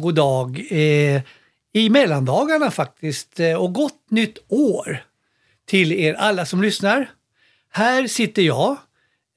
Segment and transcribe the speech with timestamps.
[0.00, 0.66] Dag, god dag.
[0.70, 1.22] Eh,
[1.72, 5.02] I mellandagarna faktiskt eh, och gott nytt år
[5.66, 7.10] till er alla som lyssnar.
[7.72, 8.70] Här sitter jag,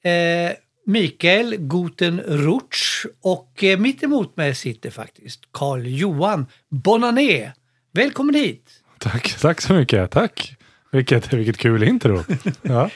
[0.04, 0.52] eh,
[0.86, 7.52] Mikael Guten Rutsch och eh, mitt emot mig sitter faktiskt Karl Johan Bonané.
[7.92, 8.70] Välkommen hit!
[8.98, 10.10] Tack, tack så mycket.
[10.10, 10.56] Tack.
[10.92, 12.24] Vilket, vilket kul intro.
[12.62, 12.90] Ja,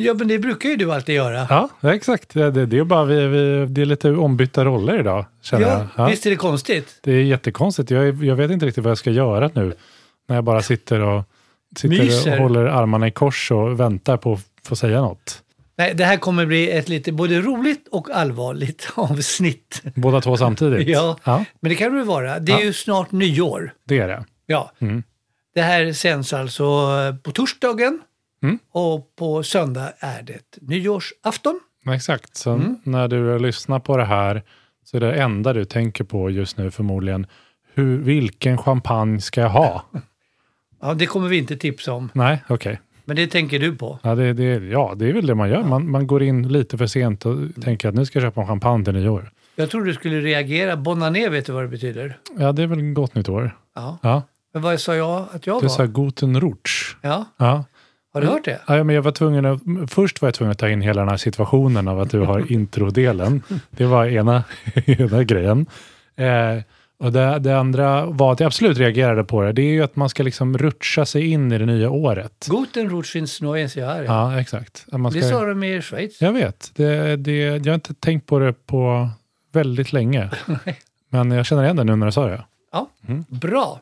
[0.00, 1.68] Ja, men det brukar ju du alltid göra.
[1.80, 2.34] ja exakt.
[2.34, 5.24] Det, det, det är bara vi, vi, det är lite ombytta roller idag.
[5.42, 5.80] Känner jag.
[5.80, 6.98] Ja, Ja, Visst är det konstigt?
[7.02, 7.90] Det är jättekonstigt.
[7.90, 9.74] Jag, jag vet inte riktigt vad jag ska göra nu.
[10.28, 11.24] När jag bara sitter och,
[11.76, 12.32] sitter Myser.
[12.32, 15.42] och håller armarna i kors och väntar på att få säga något.
[15.78, 19.82] Nej, det här kommer bli ett lite både roligt och allvarligt avsnitt.
[19.94, 20.88] Båda två samtidigt.
[20.88, 22.38] Ja, ja men det kan det väl vara.
[22.38, 22.64] Det är Ja.
[22.64, 23.72] ju snart nyår.
[23.88, 24.24] det är det.
[24.46, 24.72] Ja.
[24.78, 25.02] Mm.
[25.54, 26.64] Det här sänds alltså
[27.22, 28.00] på torsdagen
[28.42, 28.58] Mm.
[28.72, 31.60] och på söndag är det nyårsafton.
[31.94, 32.36] Exakt.
[32.36, 32.76] Så Mm.
[32.84, 34.42] när du lyssnar på det här
[34.84, 37.26] så är det enda du tänker på just nu förmodligen
[37.74, 39.84] hur, vilken champagne ska jag ha?
[40.82, 42.80] Ja, det kommer vi inte tipsa om, Nej, okej.
[43.04, 43.98] men det tänker du på.
[44.02, 45.62] Ja, det, det, ja, det är väl det man gör.
[45.62, 48.46] Man, man går in lite för sent och tänker att nu ska jag köpa en
[48.46, 49.30] champagne till nyår.
[49.56, 50.76] Jag tror du skulle reagera.
[50.76, 52.18] Bonané, vet du vad det betyder?
[52.38, 53.56] Ja, det är väl gott nytt år.
[53.74, 53.98] Ja.
[54.02, 54.22] Ja,
[54.52, 55.74] Men vad sa jag att jag du var?
[55.74, 56.96] sa Guten Rutsch.
[57.02, 57.64] Ja, Ja.
[58.12, 58.60] Har du hört det?
[58.66, 59.60] Ja, men jag var tvungen att,
[59.90, 62.52] först var jag tvungen att ta in hela den här situationen av att du har
[62.52, 63.42] introdelen.
[63.70, 64.44] Det var ena,
[64.86, 65.66] ena grejen.
[66.16, 66.62] Eh,
[66.98, 69.52] och det, det andra var att jag absolut reagerade på det.
[69.52, 72.46] Det är ju att man ska liksom rutscha sig in i det nya året.
[72.50, 74.02] Guten Rutsch ins neues Jahr.
[74.02, 74.84] Ja, exakt.
[74.92, 76.20] Man Det ska, sa de i Schweiz.
[76.20, 76.70] Jag vet.
[76.74, 79.08] Det, det, jag har inte tänkt på det på
[79.52, 80.30] väldigt länge.
[81.08, 82.44] Men jag känner igen det nu när du sa det.
[82.72, 82.88] Ja,
[83.28, 83.80] bra.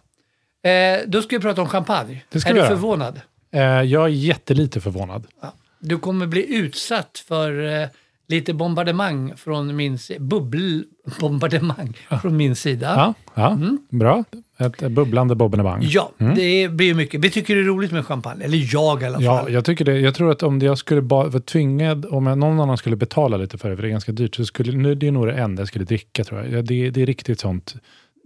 [0.63, 2.23] Eh, då ska vi prata om champagne.
[2.29, 2.77] Det ska är vi du göra.
[2.77, 3.21] förvånad?
[3.51, 5.27] Eh, jag är jättelite förvånad.
[5.43, 5.53] Ja.
[5.81, 7.89] Du kommer bli utsatt för eh,
[8.29, 10.21] lite bombardemang från min sida.
[10.21, 12.87] Bubbelbombardemang från min sida.
[12.97, 13.59] Ja, ja
[13.91, 14.25] bra.
[14.59, 15.35] Ett bubblande.
[15.35, 15.79] Mm.
[15.81, 17.21] Ja, det blir mycket.
[17.21, 18.45] Vi tycker det är roligt med champagne.
[18.45, 19.53] Eller jag i alla Ja, fall.
[19.53, 19.99] jag tycker det.
[19.99, 23.59] Jag tror att om jag skulle bara vara tvingad, om någon annan skulle betala lite
[23.59, 25.61] för det, för det är ganska dyrt, så skulle nu, det är nog det enda
[25.61, 26.53] jag skulle dricka tror jag.
[26.53, 27.75] Ja, det, det är riktigt sånt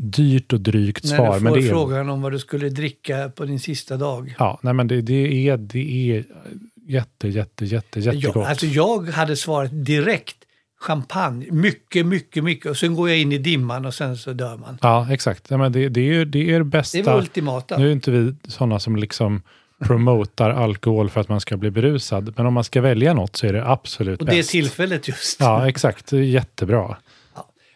[0.03, 1.35] dyrt och drygt När svar.
[1.35, 4.35] du Men får det är, frågan om vad du skulle dricka på din sista dag.
[4.39, 6.25] ja, nej, men det, det är, det är
[6.87, 8.37] jätte, jätte, jätte, jättegott.
[8.37, 10.37] Ja, alltså jag hade svarat direkt
[10.81, 11.47] champagne.
[11.51, 12.71] Mycket, mycket, mycket.
[12.71, 14.79] Och sen går jag in i dimman och sen så dör man.
[14.83, 15.51] Ja, exakt.
[15.51, 16.99] Ja, men det, det, är, det är det bästa.
[16.99, 17.79] Det var ultimata.
[17.79, 19.43] Nu är inte vi sådana som liksom
[19.85, 22.35] promotar alkohol för att man ska bli berusad.
[22.37, 24.37] Men om man ska välja något så är det absolut Och bäst.
[24.37, 25.41] det tillfället just.
[25.41, 26.07] Ja, exakt.
[26.11, 26.97] Det är jättebra.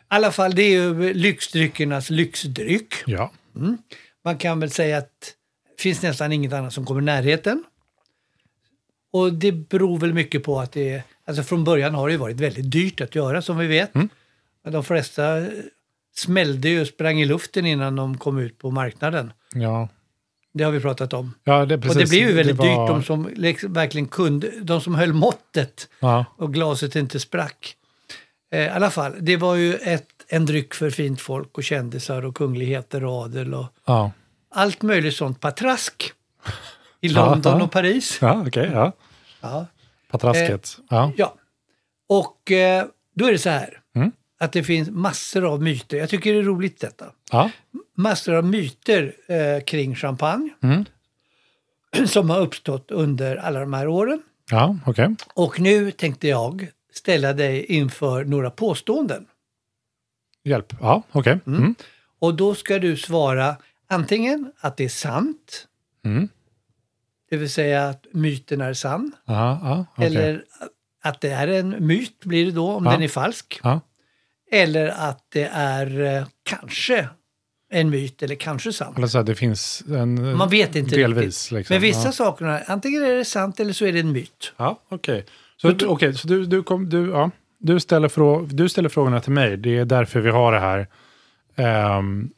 [0.06, 2.94] I alla fall, det är ju lyxdryckernas lyxdryck.
[3.06, 3.30] Ja.
[4.24, 5.34] Man kan väl säga att
[5.76, 7.64] det finns nästan inget annat som kommer i närheten.
[9.12, 12.40] Och det beror väl mycket på att det är, alltså från början har det varit
[12.40, 13.94] väldigt dyrt att göra som vi vet.
[13.94, 14.08] Mm.
[14.64, 15.46] Men De flesta
[16.16, 19.32] smällde ju och sprang i luften innan de kom ut på marknaden.
[19.54, 19.88] Ja.
[20.52, 21.34] Det har vi pratat om.
[21.44, 21.96] Ja, det, precis.
[21.96, 23.22] och det blev ju väldigt var- dyrt, de som
[23.74, 27.76] verkligen kunde, de som höll måttet Ja, och glaset inte sprack.
[28.50, 32.24] Eh, I alla fall, det var ju ett, en dryck för fint folk och kändisar
[32.24, 34.10] och kungligheter och adel och ja.
[34.50, 36.12] allt möjligt sånt patrask.
[37.00, 38.18] i London och Paris.
[38.20, 38.70] Ja, okej.
[38.72, 38.92] ja.
[39.40, 39.66] Ja.
[40.10, 40.78] Patrasket.
[40.90, 41.12] ja.
[41.16, 41.34] ja.
[42.08, 44.12] Och eh, då är det så här Mm.
[44.38, 45.96] att det finns massor av myter.
[45.96, 47.06] Jag tycker det är roligt detta.
[47.32, 47.50] Ja.
[47.94, 50.84] Massor av myter eh, kring champagne Mm.
[52.06, 54.22] som har uppstått under alla de här åren.
[54.50, 55.14] Ja, okej.
[55.34, 59.26] Och nu tänkte jag ställa dig inför några påståenden.
[60.44, 60.72] Hjälp.
[60.80, 61.38] Ja, okej.
[61.46, 61.74] Mm.
[62.18, 63.56] Och då ska du svara
[63.88, 65.66] antingen att det är sant,
[66.04, 66.28] Mm.
[67.30, 70.06] det vill säga att myten är sann, Ja, ja, okej.
[70.06, 70.44] eller
[71.02, 72.90] att det är en myt blir det då om Ja.
[72.92, 73.60] den är falsk.
[74.52, 77.08] Eller att det är eh, kanske
[77.70, 78.98] en myt eller kanske sant.
[78.98, 80.36] Eller så här, det finns en...
[80.36, 81.50] Man vet inte Delvis.
[81.50, 81.74] Liksom.
[81.74, 84.52] Men vissa Ja, saker, antingen är det sant eller så är det en myt.
[84.56, 85.26] ja okej.
[85.62, 89.32] Så, okej, så du, du, kom, du, ja, du, ställer frå, du ställer frågorna till
[89.32, 89.56] mig.
[89.56, 90.86] Det är därför vi har det här
[91.56, 92.30] ehm,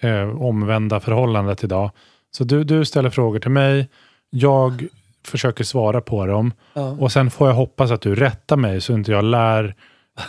[0.00, 1.90] eh, omvända förhållandet idag.
[2.30, 3.88] Så du, du ställer frågor till mig.
[4.30, 4.86] Jag
[5.26, 6.52] försöker svara på dem.
[6.74, 6.96] Ja.
[7.00, 9.74] Och sen får jag hoppas att du rättar mig så inte jag lär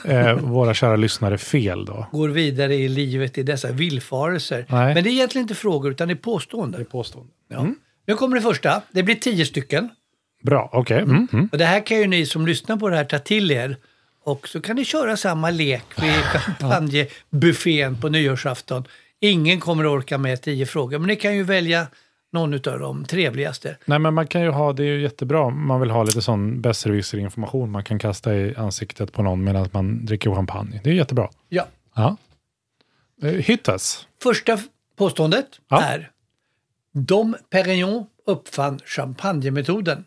[0.06, 2.07] eh, våra kära lyssnare fel då.
[2.12, 4.66] Går vidare i livet i dessa villfarelser.
[4.69, 4.94] Nej.
[4.94, 6.86] Men det är egentligen inte frågor utan det är påståenden.
[6.86, 7.31] Påstående.
[7.48, 7.68] Ja.
[8.06, 8.81] Nu kommer det första.
[8.92, 9.89] Det blir tio stycken.
[10.44, 11.00] Bra, okej.
[11.01, 11.50] Mm, mm.
[11.51, 13.78] Och det här kan ju ni som lyssnar på det här ta till er.
[14.24, 18.84] Och så kan ni köra samma lek vid champagnebuffén på nyårsafton.
[19.19, 21.88] Ingen kommer att orka med tio frågor, men ni kan ju välja
[22.31, 23.78] någon av de trevligaste.
[23.86, 26.22] Nej men man kan ju ha, det är ju jättebra om man vill ha lite
[26.22, 30.81] sån besserwisser-information man kan kasta i ansiktet på någon medan man dricker champagne.
[30.84, 31.30] Det är jättebra.
[31.50, 31.66] Ja.
[31.95, 32.18] Ja.
[33.24, 34.07] Eh, Hit us.
[34.24, 34.57] Första
[34.98, 35.81] påståendet Ja.
[35.84, 36.12] är
[36.94, 40.06] Dom Perignon uppfann champagnemetoden.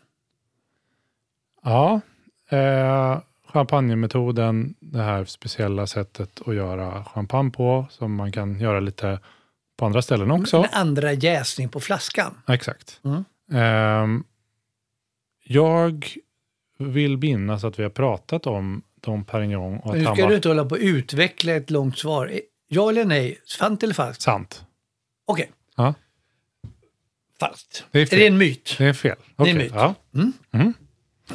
[1.63, 2.01] Ja.
[2.49, 9.19] Eh, champagnemetoden, det här speciella sättet att göra champagne på som man kan göra lite
[9.77, 10.57] på andra ställen också.
[10.57, 12.41] En andra jäsning på flaskan.
[12.47, 12.99] Exakt.
[13.03, 13.23] Mm.
[13.51, 14.23] Ehm,
[15.43, 16.07] jag
[16.77, 20.29] vill minnas att vi har pratat om Dom Perignon och att Nu han ska var
[20.29, 22.31] du inte hålla på att utveckla ett långt svar.
[22.67, 23.39] Ja eller nej?
[23.45, 24.21] Sant eller falskt?
[24.21, 24.65] sant.
[25.25, 25.51] Okej.
[25.75, 25.93] Ja.
[27.39, 27.85] Falskt.
[27.91, 28.75] Det är är, det en myt?
[28.77, 29.17] Det är fel.
[29.35, 29.71] Det är en myt.
[29.75, 29.95] Ja.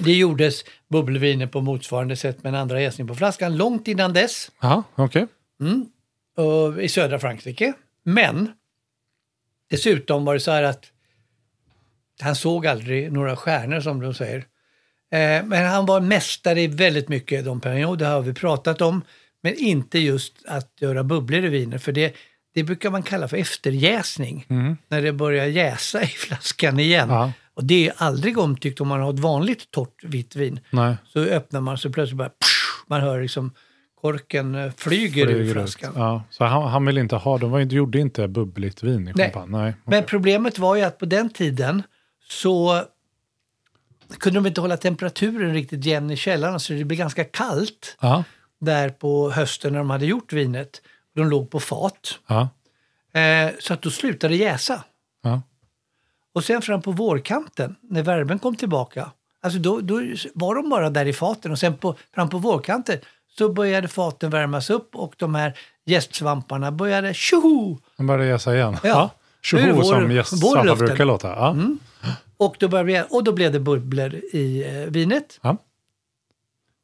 [0.00, 4.50] Det gjordes bubbelviner på motsvarande sätt med en andra jäsning på flaskan långt innan dess
[4.60, 5.26] Ja, okej.
[6.37, 7.72] och i södra Frankrike.
[8.02, 8.50] Men
[9.70, 10.84] dessutom var det så här att
[12.20, 14.38] han såg aldrig några stjärnor som de säger.
[15.12, 19.02] Eh, men han var mästare i väldigt mycket Dom Perignon, det har vi pratat om.
[19.43, 22.14] Men inte just att göra bubblor i viner, för det,
[22.54, 24.46] det brukar man kalla för efterjäsning.
[24.88, 27.08] När det börjar jäsa i flaskan igen.
[27.10, 27.32] Ja.
[27.56, 30.61] Och det är aldrig omtyckt om man har ett vanligt torrt vitt vin.
[30.70, 30.97] Nej.
[31.12, 33.53] Så öppnar man så plötsligt bara psh, man hör liksom
[34.00, 35.53] korken eh, flyger ur Flyger ut.
[35.53, 35.93] flaskan.
[35.97, 39.25] Ja, så han, han vill inte ha, de var, gjorde inte bubbligt vin i Nej.
[39.32, 39.58] champagne.
[39.58, 39.75] Nej.
[39.85, 41.82] Men problemet var ju att på den tiden
[42.29, 42.82] så
[44.19, 48.25] kunde de inte hålla temperaturen riktigt jämn i källaren så det blev ganska kallt Ja,
[48.61, 50.82] där på hösten när de hade gjort vinet.
[51.14, 52.19] De låg på fat.
[53.12, 54.85] Eh, så att då slutade det jäsa.
[55.23, 55.43] ja.
[56.36, 59.10] Och sen fram på vårkanten, när värmen kom tillbaka,
[59.40, 60.02] alltså då, då
[60.34, 62.98] var de bara där i faten och sen på, fram på vårkanten
[63.38, 67.78] så började faten värmas upp och de här gästsvamparna började tjoho!
[67.96, 68.76] Han började jäsa igen.
[68.82, 69.10] Ja.
[69.42, 71.28] Tjoho vår- som gästsvampar brukar låta.
[71.28, 71.56] Ja.
[72.36, 75.38] Och då, började, och då blev det bubblor i eh, vinet.
[75.43, 75.56] Ja.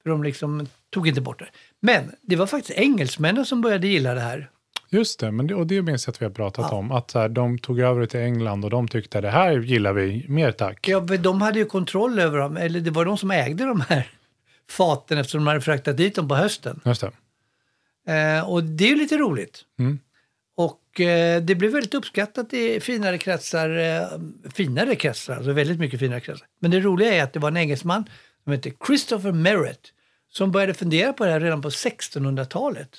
[0.02, 1.48] För de liksom tog inte bort det.
[1.80, 4.50] Men det var faktiskt engelsmännen som började gilla det här.
[4.94, 6.92] Just det, men det, och det minns jag att vi har pratat om.
[6.92, 10.26] Att så här, de tog över till England och de tyckte det här gillar vi,
[10.28, 10.88] mer tack.
[10.88, 13.80] Ja, men de hade ju kontroll över dem, eller det var de som ägde de
[13.80, 14.10] här
[14.70, 16.80] faten eftersom de hade fraktat dit dem på hösten.
[16.84, 17.12] Just det.
[18.12, 19.62] Eh, och det är ju lite roligt.
[19.78, 19.98] Mm.
[20.56, 24.08] Och eh, det blev väldigt uppskattat i finare kretsar, eh,
[24.54, 26.46] finare kretsar, alltså väldigt mycket finare kretsar.
[26.60, 28.04] Men det roliga är att det var en engelsman
[28.44, 29.92] som hette Christopher Merritt
[30.32, 32.98] som började fundera på det här redan på 1600-talet.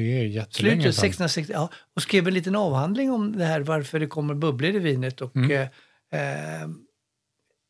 [0.00, 1.04] Det är jättelänge Slutet sedan.
[1.08, 4.78] 1660, ja, och skrev en liten avhandling om det här, varför det kommer bubblor i
[4.78, 5.50] vinet och Mm.
[5.50, 5.60] eh,
[6.20, 6.68] eh,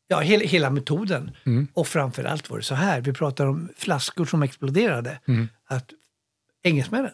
[0.07, 1.31] ja, hela, hela metoden.
[1.45, 1.67] Mm.
[1.73, 5.47] Och framför allt var det så här, vi pratar om flaskor som exploderade, Mm.
[5.65, 5.89] att
[6.63, 7.11] engelsmännen,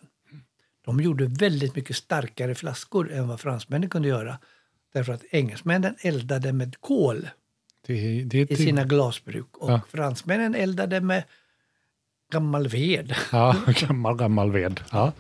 [0.86, 4.38] de gjorde väldigt mycket starkare flaskor än vad fransmännen kunde göra.
[4.94, 7.30] Därför att engelsmännen eldade med kol
[7.88, 9.82] Det, det, är i sina glasbruk och Ja.
[9.92, 11.24] fransmännen eldade med
[12.32, 13.16] gammal ved.
[13.32, 14.80] Ja, gammal, gammal ved.
[14.92, 15.12] Ja.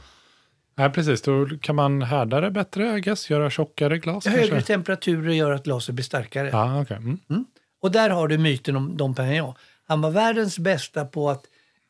[0.75, 1.21] Nej, precis.
[1.21, 3.29] Då kan man härda det bättre, I guess.
[3.29, 4.67] Göra tjockare glas Högre kanske.
[4.67, 6.49] temperaturer gör att glaset blir starkare.
[6.49, 6.97] Ja, okej.
[6.97, 7.45] Mm.
[7.81, 9.53] Och där har du myten om Dom Perignon.
[9.87, 11.43] Han var världens bästa på att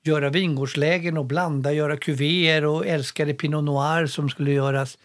[0.04, 4.98] göra vingårdslägen och blanda, göra kuvéer och älskade Pinot Noir som skulle göras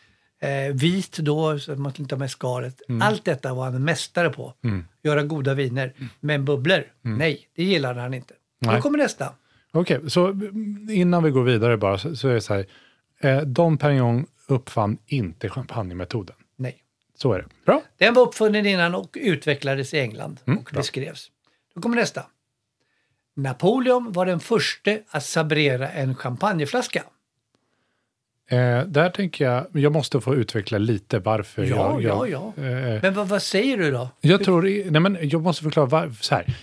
[0.42, 2.83] Eh, vit då, så att man inte har med skalet.
[2.88, 3.02] Mm.
[3.02, 4.54] Allt detta var han en mästare på.
[5.02, 5.92] Göra goda viner.
[6.21, 8.35] Men bubblor, nej, det gillade han inte.
[8.35, 8.40] Mm.
[8.59, 8.76] Nej.
[8.76, 9.33] Då kommer nästa.
[9.72, 12.66] Okej, så mm, innan vi går vidare bara så, så är det så här.
[13.20, 16.36] Eh, Dom Perignon uppfann inte champagnemetoden.
[16.56, 16.76] Nej.
[17.18, 17.44] Så är det.
[17.66, 17.82] Bra.
[17.98, 21.30] Den var uppfunnen innan och utvecklades i England Mm, och beskrevs.
[21.74, 22.26] Då kommer nästa.
[23.36, 27.02] Napoleon var den första att sabrera en champagneflaska.
[28.50, 32.28] Eh, där tänker jag, jag måste få utveckla lite varför Ja, jag...
[32.30, 32.64] ja, ja.
[32.64, 34.08] eh, Men vad, vad säger du då?
[34.20, 36.24] Jag tror, nej men jag måste förklara varför.
[36.24, 36.56] Så här.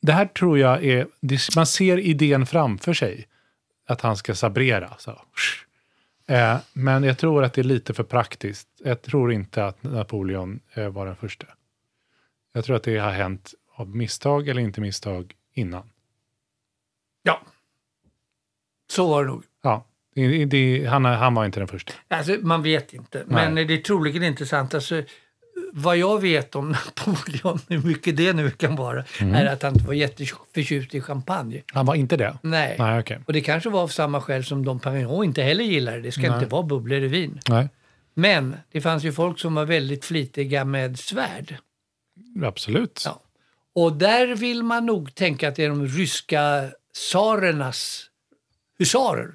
[0.00, 1.06] Det här tror jag är,
[1.56, 3.28] man ser idén framför sig.
[3.86, 4.94] Att han ska sabrera.
[4.98, 5.22] Så.
[6.26, 8.68] Eh, men jag tror att det är lite för praktiskt.
[8.84, 11.46] Jag tror inte att Napoleon eh, var den första.
[12.52, 15.90] Jag tror att det har hänt av misstag eller inte misstag innan.
[17.22, 17.40] Ja.
[18.90, 19.44] Så var det nog.
[19.62, 21.92] Ja, det, det, han, han var inte den första.
[22.08, 24.74] Alltså, man vet inte, men det är troligen intressant.
[24.74, 25.02] Alltså,
[25.72, 26.68] vad jag vet om
[27.06, 29.34] Napoleon, hur mycket det nu kan vara, Mm.
[29.34, 31.62] är att han inte var jätteförtjust i champagne.
[31.72, 32.38] Han var inte det?
[32.42, 32.76] Nej.
[32.78, 33.18] Nej, okej.
[33.26, 36.00] Och det kanske var av samma skäl som Dom Perignon inte heller gillade.
[36.00, 36.34] Det ska Nej.
[36.34, 37.40] inte vara bubblor i vin.
[37.48, 37.68] Nej,
[38.14, 41.56] Men det fanns ju folk som var väldigt flitiga med svärd.
[42.44, 43.02] absolut.
[43.06, 43.20] Ja.
[43.74, 48.04] Och där vill man nog tänka att det är de ryska tsarernas
[48.78, 49.30] husarer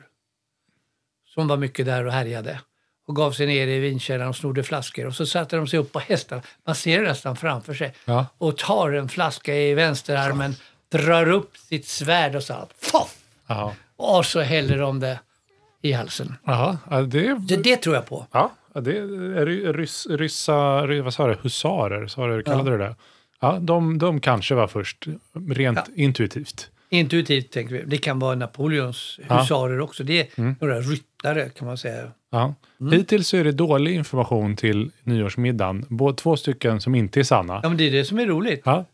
[1.34, 2.60] som var mycket där och härjade
[3.08, 5.06] och gav sig ner i vinkällaren och snodde flaskor.
[5.08, 8.26] Och så satte de sig upp på hästar, man ser nästan framför sig, Ja.
[8.38, 10.56] och tar en flaska i vänsterarmen,
[10.92, 13.16] drar upp sitt svärd och så, Foff!
[13.48, 13.72] Jaha.
[13.96, 15.20] och så häller de det
[15.82, 16.36] i halsen.
[16.46, 18.28] Jaha, ja, det, Det, det tror jag på.
[18.32, 19.02] Ja, ja, det är
[19.46, 20.54] ry- ryss, ryssa,
[20.88, 22.96] ry- vad sa du, husarer, sa du, kallade du det?
[23.40, 25.06] Ja, de, de kanske var först,
[25.50, 25.84] rent Ja.
[25.96, 26.70] intuitivt.
[26.90, 27.84] Intuitivt tänker vi.
[27.86, 29.40] Det kan vara Napoleons Ja.
[29.40, 30.04] husarer också.
[30.04, 30.56] Det är Mm.
[30.62, 32.12] några ryttare kan man säga.
[32.34, 32.56] Ja.
[32.82, 32.94] Mm.
[32.94, 35.86] Hittills är det dålig information till nyårsmiddagen.
[35.90, 37.60] Både två stycken som inte är sanna.
[37.64, 38.62] Ja, men det är det som är roligt.
[38.66, 38.86] Ja.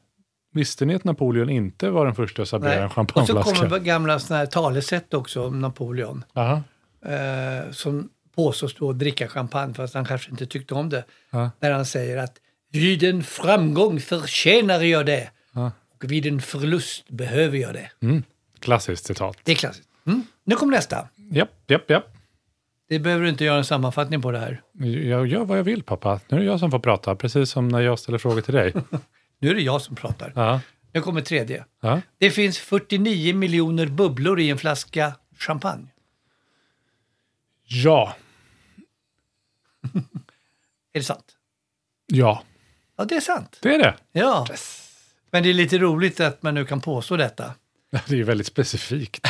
[0.53, 3.55] Visste ni att Napoleon inte var den första att sabrera en Och så champagneflaska?
[3.65, 6.24] kommer gamla såna här talesätt också om Napoleon.
[6.34, 6.63] Jaha.
[7.05, 11.03] Eh, som påstås då dricka champagne fast han kanske inte tyckte om det.
[11.31, 11.51] Ja.
[11.60, 12.34] När han säger att
[12.72, 15.72] vid en framgång förtjänar jag det Ja.
[16.03, 17.91] och vid en förlust behöver jag det.
[18.01, 18.24] Mm.
[18.60, 19.38] Klassiskt citat.
[19.43, 19.88] Det är klassiskt.
[20.08, 20.24] Mm.
[20.43, 21.08] Nu kommer nästa.
[21.31, 22.05] Japp, japp, japp.
[22.89, 24.62] Det behöver du inte göra en sammanfattning på det här.
[25.10, 26.19] Jag gör vad jag vill pappa.
[26.27, 28.74] Nu är det jag som får prata, precis som när jag ställer frågor till dig.
[29.41, 30.34] Nu är det jag som pratar.
[30.36, 30.62] Ja.
[30.93, 31.65] Nu kommer tredje.
[31.81, 32.01] Ja.
[32.17, 35.88] Det finns 49 miljoner bubblor i en flaska champagne.
[37.63, 38.15] Ja.
[40.93, 41.36] Är det sant?
[42.05, 42.43] Ja,
[42.98, 43.60] Ja, det är sant.
[43.62, 43.96] det är det.
[44.12, 44.48] Ja.
[45.31, 47.53] Men det är lite roligt att man nu kan påstå detta.
[48.08, 49.27] Det är väldigt specifikt.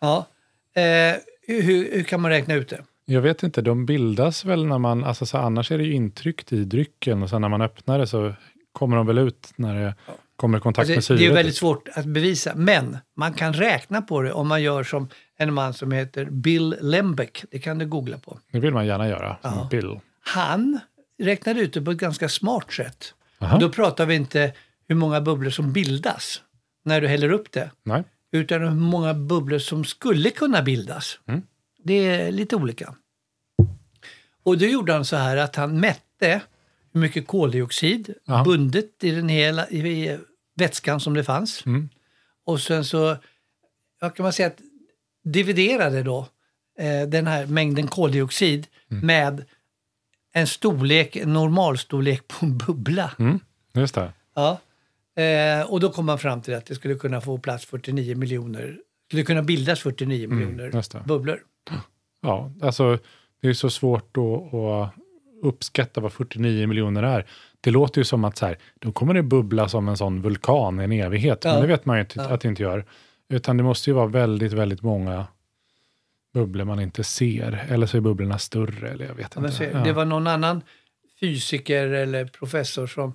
[0.00, 0.26] Ja.
[0.74, 2.84] Eh, hur, hur kan man räkna ut det?
[3.04, 6.52] Jag vet inte, de bildas väl när man, alltså så annars är det ju intryckt
[6.52, 8.34] i drycken och sen när man öppnar det så
[8.72, 9.94] kommer de väl ut när det
[10.36, 11.20] kommer i kontakt med Alltså, syret.
[11.20, 14.84] det är väldigt svårt att bevisa, men man kan räkna på det om man gör
[14.84, 17.44] som en man som heter Bill Lembeck.
[17.50, 18.38] Det kan du googla på.
[18.52, 19.68] Det vill man gärna göra, Ja.
[19.70, 20.00] Bill.
[20.20, 20.78] Han
[21.22, 23.14] räknade ut det på ett ganska smart sätt.
[23.38, 23.58] Aha.
[23.58, 24.52] Då pratar vi inte
[24.88, 26.40] hur många bubblor som bildas
[26.84, 28.04] när du häller upp det, Nej.
[28.36, 31.18] Utan hur många bubblor som skulle kunna bildas.
[31.26, 31.42] Mm.
[31.84, 32.94] Det är lite olika.
[34.42, 36.40] Och då gjorde han så här att han mätte
[36.92, 38.44] hur mycket koldioxid Ja.
[38.44, 40.18] bundet i den hela i
[40.56, 41.66] vätskan som det fanns.
[41.66, 41.88] Mm.
[42.44, 43.16] Och sen så,
[44.00, 44.58] ja, kan man säga att
[45.24, 46.28] dividerade då
[46.78, 49.06] eh, den här mängden koldioxid Mm.
[49.06, 49.44] med
[50.32, 53.12] en storlek, en normalstorlek på en bubbla.
[53.18, 53.40] Mm.
[53.74, 54.12] Just det.
[54.34, 54.58] Ja.
[55.16, 58.78] Eh, och då kom man fram till att det skulle kunna få plats 49 miljoner,
[59.08, 61.02] skulle kunna bildas 49 miljoner Mm, det.
[61.06, 61.40] bubblor.
[62.22, 62.98] Ja, alltså
[63.40, 64.90] det är så svårt att, att
[65.42, 67.26] uppskatta vad 49 miljoner är.
[67.60, 70.80] Det låter ju som att så här, då kommer det bubbla som en sån vulkan
[70.80, 71.44] i en evighet.
[71.44, 71.52] Ja.
[71.52, 72.28] Men det vet man ju inte, Ja.
[72.28, 72.84] att det inte gör.
[73.28, 75.26] Utan det måste ju vara väldigt, väldigt många
[76.34, 77.66] bubblor man inte ser.
[77.68, 78.88] Eller så är bubblorna större.
[78.90, 79.52] Eller jag vet Ja, inte.
[79.52, 80.62] se, Det var någon annan
[81.20, 83.14] fysiker eller professor som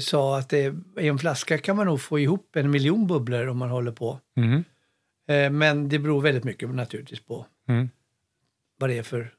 [0.00, 3.58] sa att det, i en flaska kan man nog få ihop en miljon bubblor om
[3.58, 4.20] man håller på.
[4.36, 4.64] Mhm.
[5.28, 7.90] Eh, men det beror väldigt mycket naturligtvis på Mm.
[8.78, 9.32] vad det är för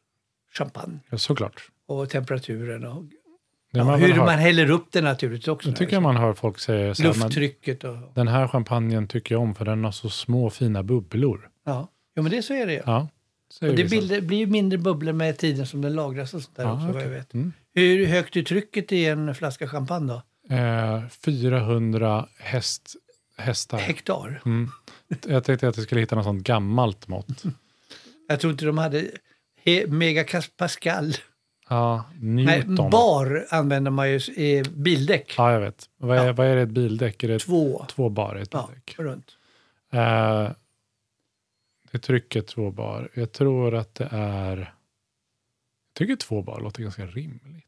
[0.57, 1.61] champagne Ja, såklart.
[1.87, 5.69] och temperaturen och Det ja, man hur hör, man häller upp det naturligtvis också.
[5.69, 7.95] Jag tycker man hör folk säga så Lufttrycket och...
[8.15, 11.49] den här champagnen tycker jag om för den har så små fina bubblor.
[11.65, 12.81] Ja, ja men det så är det ju.
[12.85, 13.07] Ja,
[13.61, 16.63] Och det bilder, blir ju mindre bubblor med tiden som den lagras och sånt där
[16.63, 17.03] Ja, också vad okej.
[17.07, 17.33] jag vet.
[17.33, 17.53] Mm.
[17.73, 20.21] Hur högt är trycket i en flaska champagne då?
[20.49, 22.95] Eh, 400 häst,
[23.37, 23.77] hästar.
[23.77, 24.41] Hektar?
[24.45, 24.69] Mm.
[25.27, 27.43] Jag tänkte att jag skulle hitta något sånt gammalt mått.
[28.27, 29.11] Jag tror inte de hade
[29.87, 31.13] megapascal.
[31.69, 35.33] Ja, Nej, bar använder man ju i bildäck.
[35.37, 35.89] Ja, jag vet.
[35.97, 36.33] Vad är, Ja.
[36.33, 37.23] vad är det ett bildäck?
[37.23, 37.85] Är det Två.
[37.89, 38.95] två bar i ett Ja, bildäck?
[38.99, 39.37] runt.
[39.91, 40.51] Eh,
[41.91, 43.09] det trycker två bar.
[43.13, 44.57] Jag tror att det är...
[44.57, 44.67] Jag
[46.07, 47.66] tycker två bar låter ganska rimligt.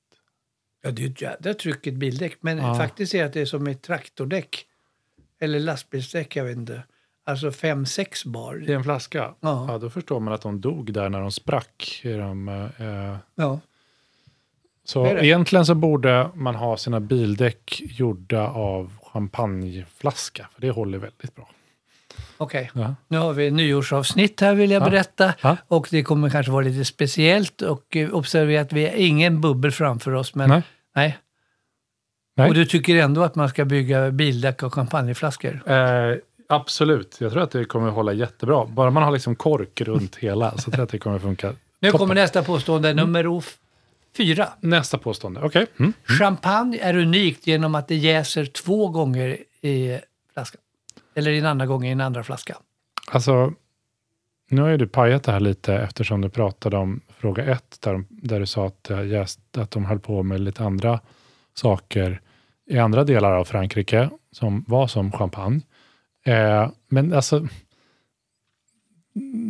[0.81, 2.38] Ja, det är ett jädra tryck i ett bildäck.
[2.41, 2.75] Men Ja.
[2.75, 4.65] faktiskt är att det är som ett traktordäck.
[5.39, 6.83] Eller lastbilsdäck, jag vet inte.
[7.24, 8.69] Alltså fem, sex bar.
[8.69, 9.33] I en flaska?
[9.39, 9.65] Ja.
[9.71, 12.01] Ja, då förstår man att de dog där när de sprack.
[12.03, 13.59] De, eh, Ja.
[14.83, 15.25] så Det det.
[15.25, 20.50] egentligen så borde man ha sina bildäck gjorda av champagneflaska.
[20.53, 21.50] För det håller väldigt bra.
[22.41, 22.96] Okej, Ja.
[23.08, 24.89] nu har vi nyårsavsnitt här vill jag Ja.
[24.89, 25.34] berätta.
[25.41, 25.58] Ja.
[25.67, 27.62] Och det kommer kanske vara lite speciellt.
[27.62, 30.36] Och eh, observera att vi har ingen bubbel framför oss.
[30.36, 30.62] Men Nej.
[30.96, 31.17] nej.
[32.38, 32.48] Nej.
[32.50, 35.62] Och du tycker ändå att man ska bygga bildäck och champagneflaskor?
[35.72, 36.15] Eh,
[36.50, 38.65] absolut, jag tror att det kommer hålla jättebra.
[38.65, 41.48] Bara man har liksom kork runt hela så tror jag att det kommer funka.
[41.79, 42.00] Nu Toppen.
[42.00, 43.58] kommer nästa påstående, nummer f-
[44.17, 44.50] fyra.
[44.60, 45.65] Nästa påstående, okej.
[45.79, 45.93] Mm.
[46.19, 50.00] Champagne är unikt genom att det jäser två gånger i
[50.34, 50.62] flaskan.
[51.16, 52.58] Eller en andra gång i en andra flaska.
[53.12, 53.54] Alltså,
[54.50, 58.04] nu har ju du pajat det här lite eftersom du pratade om fråga ett där,
[58.10, 61.00] där du sa att, det jäst, att de höll på med lite andra
[61.54, 62.22] saker
[62.70, 65.62] i andra delar av Frankrike som var som champagne.
[66.25, 67.48] Eh, men alltså,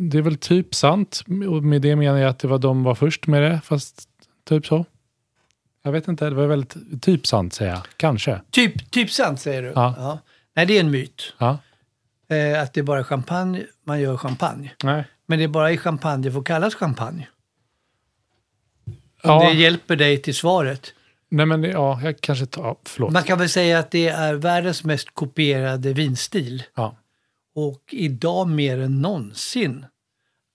[0.10, 1.24] det är väl typ sant.
[1.28, 4.10] Och med det menar jag att det var de var först med det, fast
[4.46, 4.86] typ så.
[5.82, 7.82] Jag vet inte, det var väldigt typ sant säger jag.
[7.98, 8.42] Kanske.
[8.51, 9.72] Typ, typ sant säger du?
[9.75, 10.20] Ja.
[10.60, 11.34] Nej, det är en myt.
[11.38, 11.58] Ja.
[12.28, 14.72] Eh, att det är bara champagne, man gör champagne.
[14.84, 15.04] Nej.
[15.25, 17.28] Men det är bara i champagne det får kallas champagne.
[19.24, 19.50] Ja.
[19.50, 20.94] Det hjälper dig till svaret.
[21.30, 23.12] Nej men ja, jag kanske tar, förlåt.
[23.12, 26.63] Man kan väl säga att det är världens mest kopierade vinstil.
[26.75, 26.96] Ja.
[27.56, 29.86] Och idag mer än någonsin.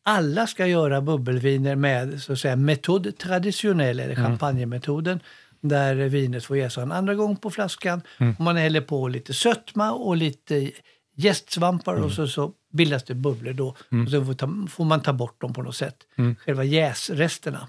[0.03, 5.21] Alla ska göra bubbelviner med så att säga metod traditionell eller champagnemetoden.
[5.69, 8.01] Där vinet får jäsa en andra gång på flaskan.
[8.39, 10.71] Och man häller på lite sötma och lite
[11.17, 13.67] jästsvampar och så, så bildas det bubblor då.
[14.05, 15.97] Och så får, ta, får man ta bort dem på något sätt.
[16.39, 17.69] Själva jäsresterna.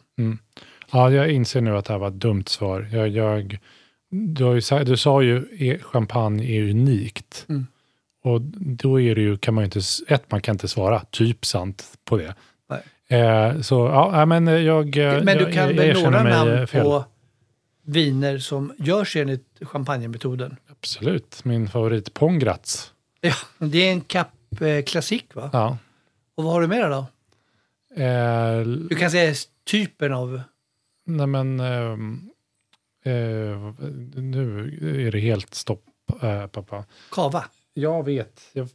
[0.92, 2.90] Ja, jag inser nu att det här var ett dumt svar.
[2.92, 3.58] Jag, jag,
[4.10, 7.46] du, ju, sa- du sa ju e- champagne är unikt.
[7.50, 7.68] Mm.
[8.24, 11.46] Och då är det ju, kan man ju inte, ett, man kan inte svara typ
[11.46, 12.36] sant på det.
[13.10, 16.34] Eh, så ja, men jag eh, Men jag, du kan jag väl erkänner några mig,
[16.34, 16.84] eh, namn fel.
[16.84, 17.06] på
[17.86, 20.56] viner som görs enligt champagnemetoden?
[20.72, 22.92] Absolut, min favorit Pongratz.
[23.22, 24.28] Ja, det är en Cap
[24.62, 25.50] eh, Classic va?
[25.54, 25.78] Ja.
[26.36, 27.06] Och vad har du mer då?
[28.04, 30.42] Eh, Du kan säga typen av...
[31.06, 32.30] nej men, ehm,
[33.06, 33.12] eh,
[34.22, 34.70] nu
[35.08, 35.84] är det helt stopp,
[36.22, 36.86] eh, pappa.
[37.12, 37.46] Kava.
[37.74, 38.42] Jag vet.
[38.54, 38.70] Jag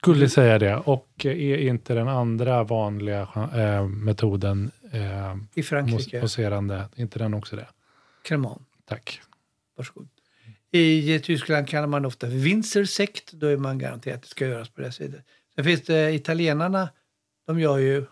[0.00, 0.76] skulle säga det.
[0.76, 6.20] Och är inte den andra vanliga eh, metoden eh, I Frankrike.
[6.20, 7.66] mousserande, är inte den också det?
[8.22, 8.62] Cremant.
[8.84, 9.20] Tack.
[9.76, 10.08] Varsågod.
[10.72, 13.32] I Tyskland kallar man ofta för Winzersekt.
[13.32, 15.26] Då är man garanterad att det ska göras på det sättet.
[15.54, 16.88] Sen finns det italienarna.
[17.46, 18.06] De gör ju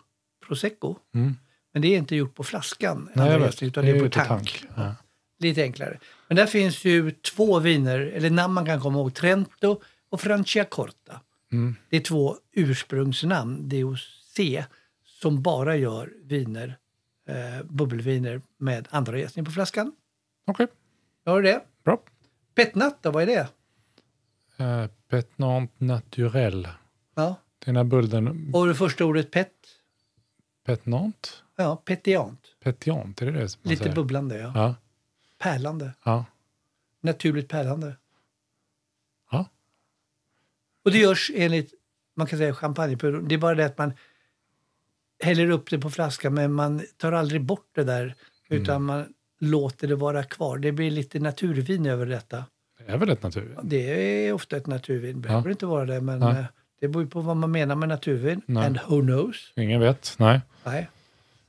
[0.46, 0.96] prosecco.
[1.14, 1.36] Mm.
[1.72, 3.10] Men det är inte gjort på flaskan.
[3.14, 3.62] Nej, jag vet.
[3.62, 4.64] Utan det är ju på till tank.
[4.76, 4.94] Ja.
[5.38, 5.98] Lite enklare.
[6.28, 9.14] Men där finns ju två viner, eller namn man kan komma ihåg.
[9.14, 11.20] Trento och Franciacorta.
[11.52, 11.76] Mm.
[11.88, 14.40] Det är två ursprungsnamn, DOC,
[15.04, 16.78] som bara gör viner,
[17.28, 19.92] eh, bubbelviner med andra jäsning på flaskan.
[20.48, 20.66] Okej,
[21.24, 21.64] Har du det?
[21.84, 22.02] bra.
[22.54, 23.48] Petnat då, vad är det?
[24.64, 26.68] Eh, Petnant naturel.
[27.14, 27.34] Ja.
[27.64, 29.52] Den här bulden, Och det första ordet pet?
[30.64, 31.42] petnant?
[31.56, 32.46] Ja, petiant.
[32.60, 33.94] Petiant, är det det man Lite säger?
[33.96, 34.52] bubblande, ja.
[34.54, 34.74] Ja.
[35.38, 35.92] Pärlande.
[36.04, 36.24] ja.
[37.00, 37.96] Naturligt pärlande.
[39.30, 39.46] Ja.
[40.84, 41.74] Och det görs enligt,
[42.14, 43.20] man kan säga champagnepulver.
[43.28, 43.92] Det är bara det att man
[45.22, 48.02] häller upp det på flaskan men man tar aldrig bort det där.
[48.50, 48.62] Mm.
[48.62, 50.58] Utan man låter det vara kvar.
[50.58, 52.44] Det blir lite naturvin över detta.
[52.86, 53.58] Det är väl ett natur?
[53.62, 55.16] Det är ofta ett naturvin.
[55.16, 55.50] Det behöver Ja.
[55.50, 56.30] inte vara det men Nej.
[56.38, 56.44] eh,
[56.80, 58.42] det beror på vad man menar med naturvin.
[58.46, 58.66] Nej.
[58.66, 59.52] And who knows?
[59.56, 60.14] Ingen vet?
[60.18, 60.88] Nej, Nej.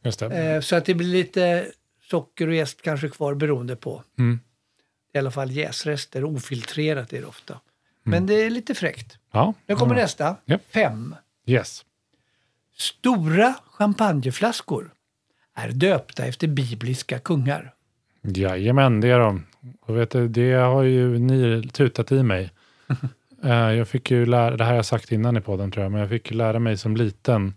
[0.04, 0.26] just det.
[0.26, 1.72] Eh, så att det blir lite
[2.10, 4.04] socker och jäst kanske kvar beroende på.
[4.18, 4.40] Mm.
[5.14, 7.60] I alla fall jäsrester, ofiltrerat är det ofta.
[8.04, 9.18] Men det är lite fräckt.
[9.32, 9.54] Ja.
[9.68, 10.02] Nu kommer ja.
[10.02, 10.36] nästa.
[10.46, 10.62] Japp.
[10.70, 11.16] Fem.
[11.46, 11.86] Yes.
[12.78, 14.92] Stora champagneflaskor
[15.56, 17.74] är döpta efter bibliska kungar.
[18.22, 19.46] Jajamän, det är de.
[19.82, 22.52] Och vet du, det har ju ni tutat i mig.
[23.44, 25.92] Eh, jag fick ju lära, det här har jag sagt innan i podden tror jag,
[25.92, 27.54] men jag fick ju lära mig som liten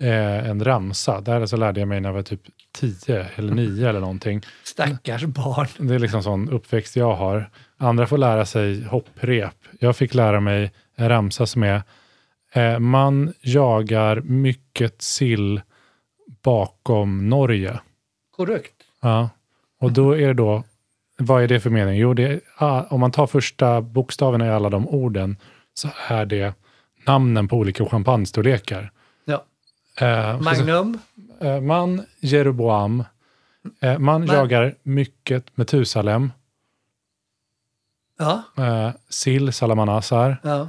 [0.00, 1.20] eh, en ramsa.
[1.20, 2.40] Det här så lärde jag mig när jag var typ
[2.72, 4.42] 10 eller 9 eller någonting.
[4.64, 5.88] Stackars barn.
[5.88, 7.50] Det är liksom sån uppväxt jag har.
[7.76, 9.54] Andra får lära sig hopprep.
[9.80, 11.82] Jag fick lära mig en ramsa som är
[12.52, 15.60] eh, man jagar mycket sill
[16.42, 17.80] bakom Norge.
[18.36, 18.74] Korrekt.
[19.02, 19.30] Ja.
[19.78, 20.64] Och då är det då,
[21.18, 21.96] vad är det för mening?
[21.98, 25.36] Jo, det är, ah, om man tar första bokstaven i alla de orden
[25.74, 26.54] så är det
[27.06, 28.92] namnen på olika champagnestorlekar.
[29.24, 29.44] Ja.
[30.00, 30.98] Eh, Magnum.
[31.40, 33.04] eh, man Jeroboam.
[33.80, 36.32] Eh, man Men- jagar mycket Metusalem.
[38.18, 38.42] Ja.
[38.56, 40.36] Eh, Sil Salamanasar.
[40.42, 40.68] Ja.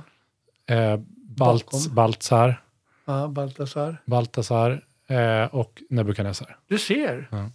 [0.75, 1.95] Eh, Balt, Bakom.
[1.95, 2.61] Baltzar.
[3.05, 3.97] Ja, Baltasar.
[4.05, 6.57] Baltasar eh, och Nebukadnessar.
[6.67, 7.27] Du ser.
[7.31, 7.49] Ja.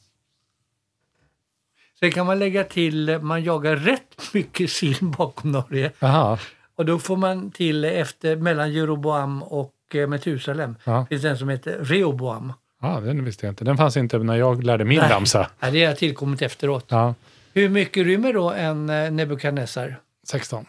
[2.04, 5.92] Sen kan man lägga till, man jagar rätt mycket sill bakom Norge.
[5.98, 6.38] Jaha,
[6.74, 11.06] Och då får man till efter, mellan Jeroboam och eh, Metusalem, Ja.
[11.10, 12.52] finns det en som heter Rehoboam.
[12.82, 13.64] ja, den visste jag inte.
[13.64, 15.10] Den fanns inte när jag lärde min Nej.
[15.10, 15.50] ramsa.
[15.60, 16.86] Ja, det har tillkommit efteråt.
[16.88, 17.14] Ja,
[17.54, 19.96] Hur mycket rymmer då en Nebukadnessar?
[20.26, 20.66] 16,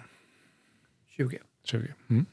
[1.17, 1.38] 20.
[1.65, 1.88] 20.
[2.10, 2.26] Mm.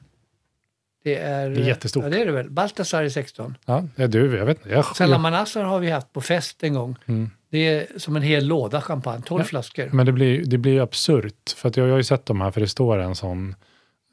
[1.04, 2.04] Det är, Det är jättestort.
[2.04, 2.50] Ja, det är det väl.
[2.50, 3.56] Baltasar är 16.
[3.64, 4.70] Ja, ja, du, jag vet inte.
[4.70, 6.96] Jag, Salamanassar har vi haft på fest en gång.
[7.06, 7.30] Mm.
[7.52, 9.88] Det är som en hel låda champagne, 12 flaskor.
[9.92, 12.40] Men det blir, det blir ju absurt, för att jag, jag har ju sett de
[12.40, 13.54] här, för det står en sån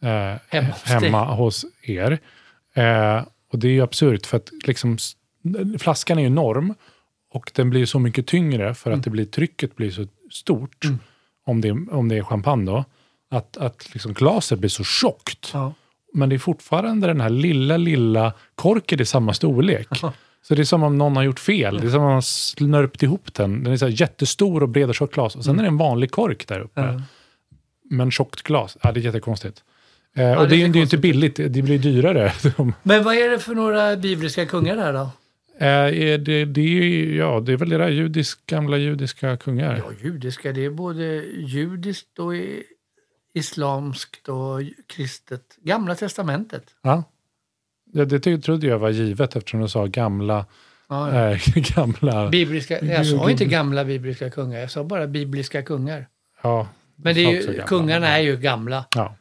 [0.04, 2.20] eh, Hemma hos hemma hos er.
[2.74, 4.98] Eh, och det är ju absurt, för att liksom,
[5.80, 6.74] flaskan är ju enorm
[7.32, 9.00] och den blir så mycket tyngre för Mm.
[9.00, 10.86] att det blir, trycket blir så stort,
[11.46, 12.86] om, det, om det är champagne då,
[13.32, 15.50] att, att liksom glaset blir så tjockt.
[15.54, 15.74] Ja.
[16.14, 19.88] Men det är fortfarande den här lilla, lilla korken i samma storlek.
[20.42, 21.78] Så det är som om någon har gjort fel.
[21.82, 23.64] Det är som om man har snörpt ihop den.
[23.64, 25.36] Den är så jättestor och bred och tjockt glas.
[25.36, 26.82] Och sen är det en vanlig kork där uppe.
[26.82, 27.02] Ja.
[27.90, 28.78] Men tjockt glas.
[28.82, 29.64] Ja, det är jättekonstigt.
[30.16, 31.36] Eh, och det det, är ju inte billigt.
[31.36, 32.34] Det blir dyrare.
[32.84, 35.10] Men vad är det för några bibliska kungar där då?
[35.66, 39.84] eh, det, det, är, ja, det är väl era judisk, gamla judiska kungar.
[39.86, 42.34] Ja, judiska, det är både judiskt och
[43.34, 45.58] islamskt och kristet.
[45.62, 46.64] Gamla testamentet.
[46.82, 47.04] Ja.
[47.94, 50.46] Det, det trodde jag var givet eftersom du sa gamla...
[50.90, 51.32] Ja, ja.
[51.32, 51.40] Eh,
[51.76, 56.08] gamla Bibliska, jag sa inte gamla bibliska kungar, jag sa bara bibliska kungar.
[56.42, 58.86] ja, Men det är ju, kungarna är ju gamla.
[58.96, 59.16] Ja.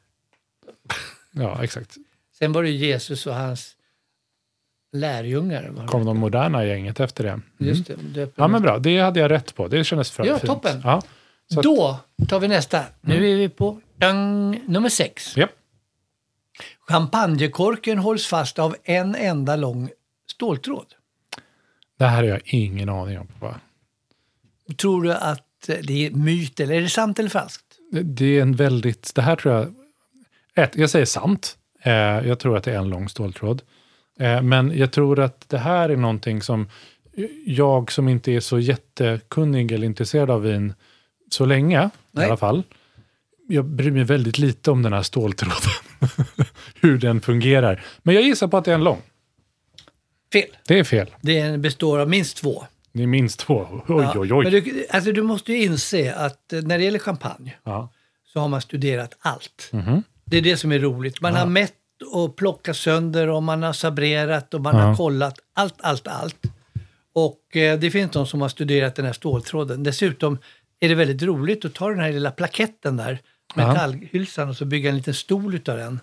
[1.33, 1.97] ja, exakt.
[2.39, 3.77] Sen var det Jesus och hans
[4.93, 5.87] lärjungar.
[5.87, 7.31] Kom de moderna gänget efter det.
[7.31, 7.43] Mm.
[7.59, 8.79] Just det, Ja, men bra.
[8.79, 9.69] Det hade jag rätt på.
[9.69, 10.47] Det kändes för, Ja, fint.
[10.47, 10.81] toppen.
[10.85, 11.03] Ja.
[11.57, 11.97] Att- Då
[12.29, 12.83] tar vi nästa.
[13.01, 15.37] Nu är vi på dang, nummer sex.
[15.37, 15.51] Japp.
[16.89, 19.91] Champagnekorken hålls fast av en enda lång
[20.31, 20.87] ståltråd.
[21.99, 23.29] Det här har jag ingen aning om.
[23.41, 23.55] Va?
[24.77, 25.45] Tror du att
[25.83, 27.65] det är myt eller är det sant eller falskt?
[28.03, 29.15] Det- är en väldigt...
[29.15, 29.75] Det här tror jag...
[30.55, 31.57] Ett, jag säger sant.
[31.83, 33.63] Eh, jag tror att det är en lång ståltråd.
[34.21, 36.69] Eh, men jag tror att det här är någonting som
[37.47, 40.75] jag som inte är så jättekunnig eller intresserad av vin
[41.31, 42.25] så länge Nej.
[42.25, 42.63] i alla fall.
[43.49, 45.57] Jag bryr mig väldigt lite om den här ståltråden.
[46.81, 47.85] Hur den fungerar.
[48.03, 49.03] Men jag gissar på att det är en lång.
[50.33, 50.49] Fel.
[50.67, 51.11] Det är fel.
[51.21, 52.65] Det består av minst två.
[52.93, 53.67] Det är minst två.
[53.89, 54.45] Oj, Ja, oj, oj.
[54.45, 57.89] Men du, alltså du måste ju inse att eh, när det gäller champagne Ja.
[58.33, 59.69] så har man studerat allt.
[59.73, 60.03] Mhm.
[60.25, 61.21] Det är det som är roligt.
[61.21, 61.73] Man har mätt
[62.13, 64.83] och plockat sönder och man har sabrerat och man Ja.
[64.83, 66.43] har kollat allt, allt, allt.
[67.13, 69.83] Och eh, det finns de som har studerat den här ståltråden.
[69.83, 70.39] Dessutom
[70.81, 73.19] är det väldigt roligt att ta den här lilla plaketten där,
[73.55, 76.01] metallhylsan, och så bygga en liten stol utav den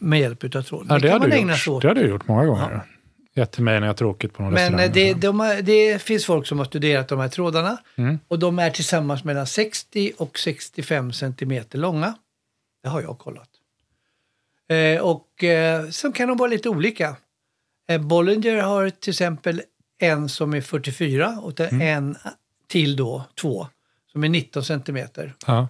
[0.00, 0.86] med hjälp utav tråden.
[0.90, 1.60] Ja, det, kan har man ägna gjort.
[1.60, 1.82] sig åt.
[1.82, 2.80] Det har du gjort många gånger.
[3.34, 6.24] Gett till mig när jag har tråkigt på någon Men eh, det, de det finns
[6.26, 8.18] folk som har studerat de här trådarna Mm.
[8.28, 12.14] och de är tillsammans mellan 60 och 65 centimeter långa.
[12.82, 13.48] Det har jag kollat.
[14.68, 17.16] Eh, och eh, sen kan de vara lite olika.
[17.88, 19.62] Eh, Bollinger har till exempel
[19.98, 21.80] en som är 44 och Mm.
[21.80, 22.16] en
[22.68, 23.66] till då två
[24.12, 25.34] som är 19 centimeter.
[25.46, 25.68] Ja.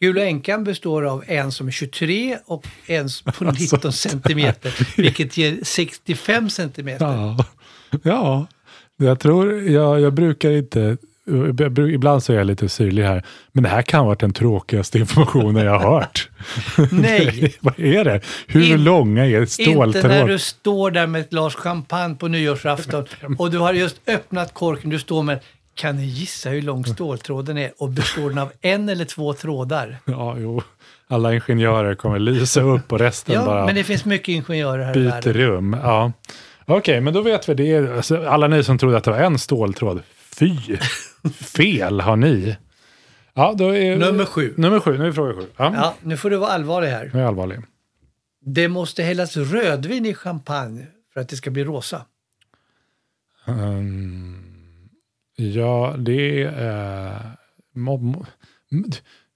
[0.00, 3.08] Gula änkan består av en som är 23 och en
[3.38, 3.76] på Alltså.
[3.76, 7.04] 19 centimeter, vilket ger 65 centimeter.
[7.06, 7.44] Ja.
[8.02, 8.46] ja,
[8.96, 10.96] jag tror, jag, jag brukar inte,
[11.94, 14.98] ibland så är jag lite syrlig här, men det här kan ha varit den tråkigaste
[14.98, 16.28] informationen jag har hört.
[16.90, 17.54] Nej.
[17.60, 18.20] Vad är det?
[18.46, 20.28] Hur In- långa är Inte när ståltråd?
[20.28, 23.04] du står där med ett glas champagne på nyårsafton
[23.38, 24.90] och du har just öppnat korken.
[24.90, 25.40] Du står med,
[25.80, 27.72] kan ni gissa hur lång ståltråden är?
[27.78, 29.98] Och består den av en eller två trådar?
[30.04, 30.62] Ja, jo.
[31.08, 34.96] Alla ingenjörer kommer lysa upp och resten Ja, bara men det finns mycket ingenjörer här
[34.96, 35.32] i byter världen.
[35.32, 35.76] rum.
[35.82, 36.12] Ja.
[36.66, 37.96] Okej, men då vet vi det.
[37.96, 40.02] Alltså, alla ni som trodde att det var en ståltråd,
[40.36, 40.56] fy!
[41.34, 42.56] Fel har ni.
[43.34, 43.96] Ja, då är...
[43.96, 44.54] Nummer sju.
[44.56, 45.46] Nummer sju, nu är fråga sju.
[45.56, 47.10] Ja, Ja, nu får du vara allvarlig här.
[47.14, 47.58] nu är allvarlig.
[48.44, 52.02] Det måste hällas rödvin i champagne för att det ska bli rosa.
[53.46, 54.39] Ehm,
[55.40, 57.20] ja, det är...
[57.74, 58.26] må, må,
[58.72, 58.84] m-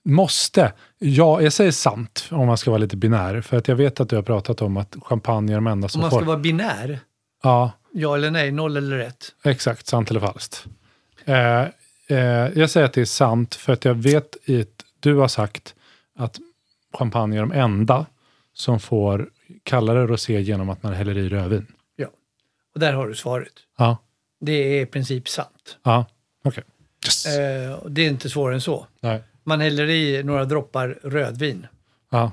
[0.04, 0.72] måste.
[0.98, 3.40] Ja, jag säger sant om man ska vara lite binär.
[3.40, 5.88] För att jag vet att du har pratat om att champagne är de enda Om
[5.88, 6.18] som man får...
[6.18, 6.98] ska vara binär.
[7.42, 9.34] Ja, Ja eller nej, noll eller rätt.
[9.44, 10.66] Exakt, sant eller falskt.
[11.24, 11.60] Eh,
[12.08, 12.18] eh,
[12.54, 15.74] jag säger att det är sant för att jag vet att du har sagt
[16.18, 16.38] att
[16.98, 18.06] champagne är de enda
[18.54, 19.30] som får
[19.62, 21.66] kallare rosé genom att man häller i rödvin.
[21.96, 22.06] Ja.
[22.74, 23.52] Och där har du svaret.
[23.78, 23.96] Ja,
[24.44, 25.78] Det är i princip sant.
[25.82, 26.06] ja,
[26.44, 26.64] okej.
[27.06, 27.26] Yes.
[27.26, 28.86] Eh, och det är inte svårare än så.
[29.00, 29.22] Nej.
[29.44, 31.66] Man häller i några droppar rödvin
[32.10, 32.32] Ja,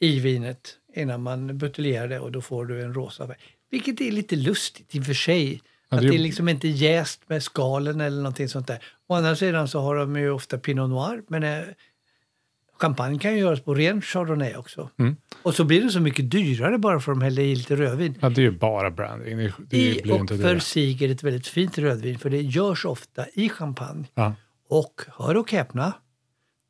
[0.00, 3.36] i vinet innan man buteljerar det och då får du en rosa färg.
[3.70, 5.62] Vilket är lite lustigt i och för sig.
[5.88, 8.78] Ja, att det är- det är liksom inte jäst med skalen eller någonting sånt där.
[9.08, 11.60] Å andra sidan så har de ju ofta Pinot Noir, men eh,
[12.78, 14.90] champagne kan ju göras på ren Chardonnay också.
[14.98, 15.16] Mm.
[15.42, 18.14] Och så blir det så mycket dyrare bara för att de häller i lite rödvin.
[18.20, 19.36] ja, det är ju bara branding.
[19.36, 22.40] Det, det I blir och för sig är det ett väldigt fint rödvin, för det
[22.42, 24.04] görs ofta i champagne.
[24.14, 24.34] Ja,
[24.68, 25.92] Och hör och häpna,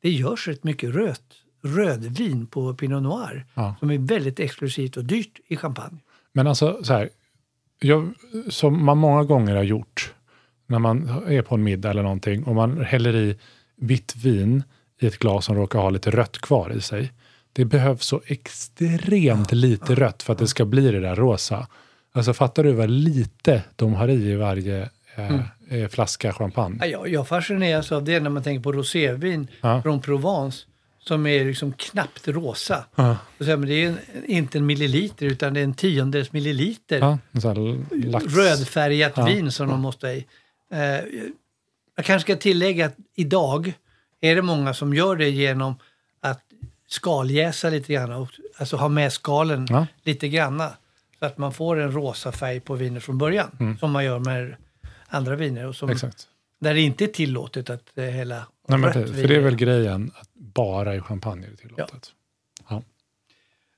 [0.01, 1.17] det görs rätt mycket röd,
[1.63, 3.75] rödvin på Pinot Noir Ja.
[3.79, 5.97] som är väldigt exklusivt och dyrt i champagne.
[6.33, 7.09] Men alltså så här,
[7.79, 8.13] jag,
[8.49, 10.13] som man många gånger har gjort
[10.67, 13.37] när man är på en middag eller någonting och man häller i
[13.75, 14.63] vitt vin
[14.99, 17.11] i ett glas som råkar ha lite rött kvar i sig.
[17.53, 21.67] Det behövs så extremt lite rött för att det ska bli det där rosa.
[22.13, 25.35] Alltså fattar du vad lite de har i varje eh,
[25.69, 26.77] eh, flaska champagne?
[26.81, 29.81] Ja, Jag, jag fascineras av det när man tänker på rosévin Ja.
[29.81, 30.65] från Provence
[30.99, 32.85] som är liksom knappt rosa.
[32.95, 33.17] Ja.
[33.37, 36.31] Och så, här, men det är en, inte en milliliter utan det är en tiondels
[36.31, 37.17] milliliter Ja,
[38.27, 40.25] rödfärgat vin som de måste ha i.
[40.71, 40.79] Eh,
[41.95, 43.73] jag kanske ska tillägga att idag
[44.25, 45.75] är det många som gör det genom
[46.19, 46.41] att
[46.87, 48.11] skaljäsa lite grann.
[48.11, 49.87] Och, alltså ha med skalen Ja.
[50.03, 50.73] lite granna.
[51.19, 53.77] Så att man får en rosa färg på vinet från början.
[53.79, 54.55] Som man gör med
[55.07, 55.67] andra viner.
[55.67, 55.95] Och som, Mm.
[55.95, 56.27] Exakt.
[56.59, 59.55] där det inte är tillåtet att eh, hälla Nej, men, vin för det är väl
[59.55, 62.11] grejen, att bara i champagne är det tillåtet.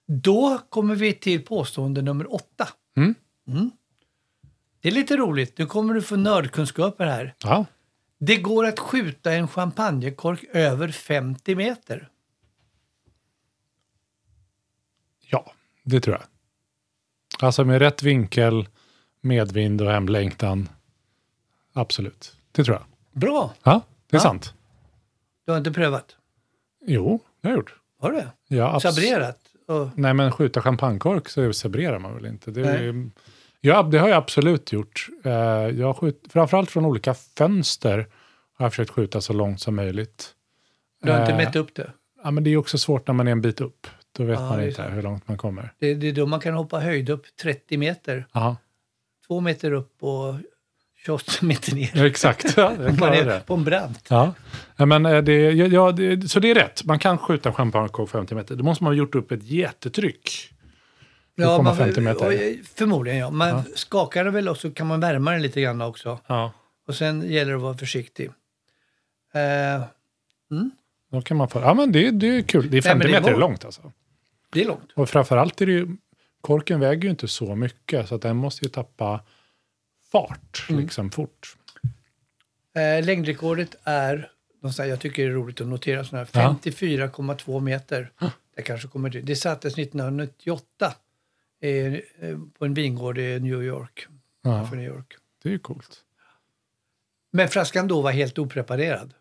[0.10, 2.68] Då kommer vi till påstående nummer åtta.
[2.98, 3.16] Mm.
[3.48, 3.72] Mm.
[4.82, 5.58] Det är lite roligt.
[5.58, 7.34] Nu kommer du få nördkunskaper här.
[7.44, 7.66] Ja.
[8.18, 12.10] Det går att skjuta en champagnekork över 50 meter.
[15.30, 15.52] Ja,
[15.84, 16.24] det tror jag.
[17.48, 18.68] Alltså med rätt vinkel,
[19.22, 20.70] medvind och hemlängtan.
[21.74, 22.86] Absolut, det tror jag.
[23.22, 23.54] Bra!
[23.64, 24.24] Ja, det är Ja.
[24.24, 24.54] sant.
[25.46, 26.16] Du har inte prövat?
[26.86, 27.76] Jo, det har jag gjort.
[28.00, 28.28] Har du?
[28.56, 29.40] Ja, abs- Sabrerat?
[29.68, 32.52] Och, Nej, men skjuta champagnekork så sabrerar man väl inte.
[32.52, 33.10] Det, är,
[33.62, 35.08] ja, det har jag absolut gjort.
[35.24, 38.08] Eh, Jag har skjut, framförallt från olika fönster
[38.58, 40.30] har jag försökt skjuta så långt som möjligt.
[41.04, 41.92] du har inte Eh, mätt upp det?
[42.24, 43.88] Ja, men det är också svårt när man är en bit upp.
[44.18, 45.74] Då vet Ja, man inte hur långt man kommer.
[45.80, 45.94] det?
[45.94, 48.28] Det är då man kan hoppa höjd upp 30 meter.
[48.32, 48.58] Aha.
[49.28, 50.36] Två meter upp och
[51.06, 51.92] 28 meter ner.
[51.94, 52.58] Ja, exakt.
[52.58, 53.44] Ja, Man är det.
[53.48, 54.08] på en brant.
[54.10, 54.34] Ja,
[54.76, 56.84] Ja, men eh, det, ja, det, så det är rätt.
[56.86, 58.56] Man kan skjuta en champagnekork 50 meter.
[58.56, 60.54] Då måste man ha gjort upp ett jättetryck.
[61.40, 62.64] Ja, man, 50 meter.
[62.76, 63.30] Förmodligen ja.
[63.30, 66.20] Man skakar den väl och så kan man värma den lite grann också.
[66.28, 66.52] Ja.
[66.88, 68.26] Och sen gäller det att vara försiktig.
[69.34, 69.84] Eh,
[71.12, 72.70] Då kan man få, ja, men det, det är kul.
[72.70, 73.92] Det är Nej, 50 men det meter var- långt alltså.
[74.52, 74.92] det är långt.
[74.96, 75.88] Och framförallt är det ju,
[76.42, 79.24] korken väger ju inte så mycket så att den måste ju tappa
[80.12, 80.82] fart Mm.
[80.82, 81.56] liksom fort.
[82.76, 84.32] Eh, längdrekordet är,
[84.78, 86.56] jag tycker det är roligt att notera sådana här, Ja.
[86.64, 88.12] 54,2 meter.
[88.56, 89.26] Det kanske kommer till.
[89.26, 90.94] Det sattes 1998
[91.60, 92.00] eh,
[92.58, 94.08] på en vingård i New York.
[94.42, 95.14] Ja, För New York.
[95.44, 96.04] det är ju coolt.
[97.32, 99.14] Men flaskan då var helt opreparerad.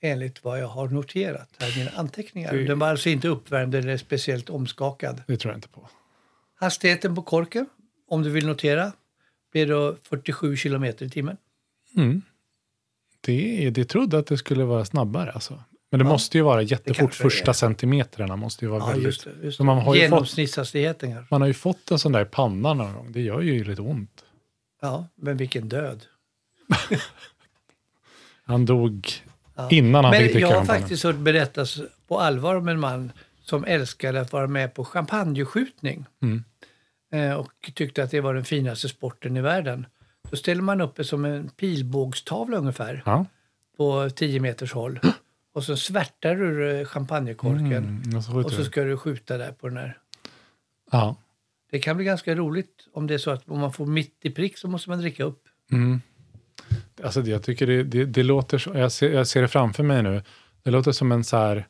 [0.00, 2.52] Enligt vad jag har noterat här i mina anteckningar.
[2.52, 5.22] Det- Den var alltså inte uppvärmd eller speciellt omskakad.
[5.26, 5.88] Det tror jag inte på.
[6.54, 7.66] Hastigheten på korken,
[8.08, 8.92] om du vill notera,
[9.52, 11.36] blir då 47 kilometer i timmen.
[11.96, 12.22] Mm.
[13.20, 15.62] Det, det trodde att det skulle vara snabbare alltså.
[15.90, 17.14] Men det Ja, måste ju vara jättefort.
[17.14, 17.52] Första är.
[17.52, 19.04] centimeterna måste ju vara Ja, väldigt...
[19.04, 19.30] just det.
[19.42, 19.82] Just Men man det.
[19.82, 21.34] har ju fått- Genomsnittshastigheten kanske.
[21.34, 23.12] Man har ju fått en sån där i pannan någon gång.
[23.12, 24.24] Det gör ju lite ont.
[24.82, 26.02] Ja, men vilken död.
[28.44, 29.08] Han dog
[29.56, 29.68] Ja.
[29.70, 33.12] innan han Men fick dricka jag har faktiskt hört berättas på allvar om en man
[33.42, 36.04] som älskade att vara med på champagneskjutning.
[36.22, 36.44] Mm.
[37.12, 39.86] Eh, och tyckte att det var den finaste sporten i världen.
[40.30, 43.24] Då ställer man upp det som en pilbågstavla ungefär Ja.
[43.76, 45.00] på 10 meters håll.
[45.58, 49.68] Och så svärtar du eh, champagnekorken Mm, och så och ska du skjuta där på
[49.68, 49.98] den här.
[50.90, 51.16] Ja.
[51.70, 54.30] Det kan bli ganska roligt om det är så att om man får mitt i
[54.30, 55.42] prick så måste man dricka upp.
[55.72, 56.00] Mm.
[57.02, 59.82] Alltså det, jag tycker det, det, det låter så, jag ser, jag ser det framför
[59.82, 60.22] mig nu.
[60.62, 61.66] Det låter som en så här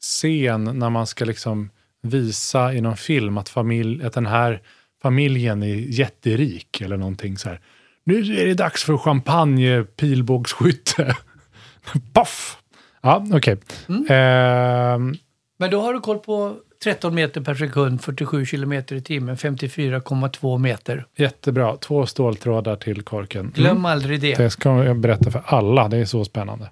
[0.00, 1.70] scen när man ska liksom
[2.02, 4.62] visa i någon film att, familj, att den här
[5.02, 7.60] familjen är jätterik eller någonting så här.
[8.04, 11.16] Nu är det dags för champagne pilbågsskytte.
[12.12, 12.58] Paff!
[13.02, 13.56] Ja, okej.
[13.88, 14.06] Mm.
[14.08, 15.16] Ehm,
[15.58, 20.58] Men då har du koll på 13 meter per sekund, 47 kilometer i timmen, 54,2
[20.58, 21.06] meter.
[21.16, 21.76] Jättebra.
[21.76, 23.52] Två ståltrådar till korken.
[23.54, 23.84] Glöm Mm.
[23.84, 24.34] aldrig det.
[24.34, 25.88] Det ska jag berätta för alla.
[25.88, 26.70] Det är så spännande.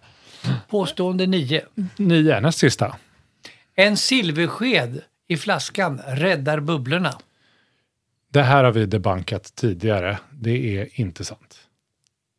[0.70, 1.62] Påstående 9.
[1.96, 2.96] Nio, näst sista.
[3.74, 7.12] En silversked i flaskan räddar bubblorna.
[8.32, 10.18] Det här har vi debankat tidigare.
[10.30, 11.58] Det är inte sant.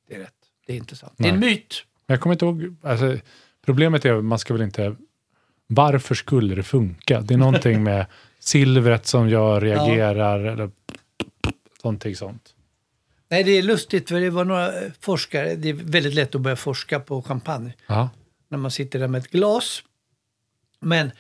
[0.09, 0.33] Det är rätt.
[0.67, 1.13] Det är inte sant.
[1.17, 1.49] Det är en Nej.
[1.49, 1.83] myt.
[2.07, 3.17] Jag kommer inte ihåg, alltså,
[3.67, 4.95] problemet är att man ska väl inte,
[5.67, 7.21] varför skulle det funka?
[7.21, 8.05] Det är någonting med
[8.39, 10.71] silvret som jag reagerar eller
[11.83, 12.53] någonting sånt.
[13.29, 16.41] Nej, det är lustigt för det var några eh, forskare, det är väldigt lätt att
[16.41, 18.09] börja forska på champagne Ja,
[18.49, 19.83] när man sitter där med ett glas.
[20.79, 21.11] Men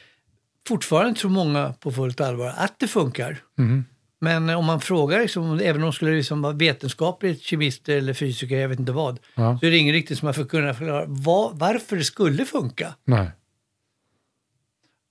[0.67, 3.37] fortfarande tror många på fullt allvar att det funkar.
[3.55, 3.85] Mhm.
[4.21, 8.57] Men om man frågar, liksom, även om de skulle liksom vara vetenskapligt kemister eller fysiker,
[8.57, 9.57] jag vet inte vad, Ja.
[9.59, 12.95] så är det ingen riktigt som har kunnat förklara vad, varför det skulle funka.
[13.05, 13.29] nej.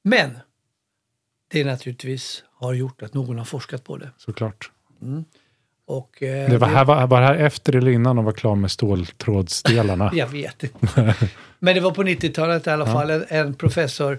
[0.04, 0.38] Men
[1.52, 4.10] det naturligtvis har gjort att någon har forskat på det.
[4.16, 4.70] Såklart.
[5.86, 8.70] Och, eh, Det var, här, var, var här efter eller innan de var klara med
[8.70, 10.10] ståltrådsdelarna?
[10.14, 11.14] Jag vet inte.
[11.58, 13.10] Men det var på 90-talet i alla fall.
[13.10, 14.12] En, en professor,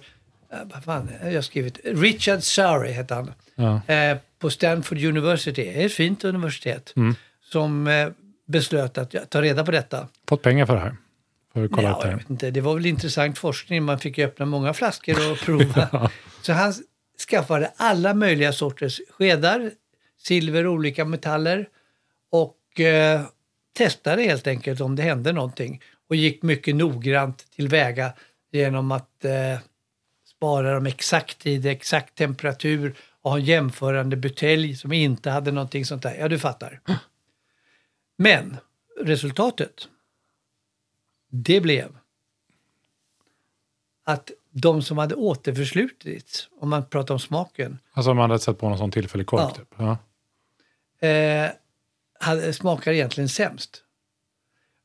[0.52, 3.32] eh, vad fan, jag har skrivit, Richard Surrey hette han.
[3.56, 3.94] Ja.
[3.94, 7.16] Eh, på Stanford University, ett fint universitet, Mm.
[7.42, 8.10] som eh,
[8.48, 10.08] beslöt att ja, ta reda på detta.
[10.30, 10.96] Fått pengar för det här?
[11.54, 14.18] För att kolla Ja, det jag vet inte, det var väl intressant forskning, man fick
[14.18, 16.12] ju öppna många flaskor och prova.
[16.42, 16.74] Så han
[17.30, 19.72] skaffade alla möjliga sorters skedar,
[20.20, 21.68] silver och olika metaller
[22.32, 23.22] och eh,
[23.78, 25.82] testade helt enkelt om det hände någonting.
[26.10, 28.14] Och gick mycket noggrant tillväga
[28.52, 29.60] genom att eh,
[30.36, 32.96] spara dem exakt tid, exakt temperatur
[33.30, 36.16] ha en jämförande butelj som inte hade någonting sånt där.
[36.20, 36.82] Ja, du fattar.
[38.18, 38.58] Men
[39.00, 39.88] resultatet,
[41.30, 41.98] det blev
[44.04, 48.60] att de som hade återförslutits, om man pratar om smaken, Alltså om man hade sett
[48.60, 49.50] på någon sån tillfällig kork Ja.
[49.50, 49.68] typ?
[49.78, 49.98] Ja.
[51.08, 51.50] eh,
[52.20, 53.84] hade, smakar egentligen sämst.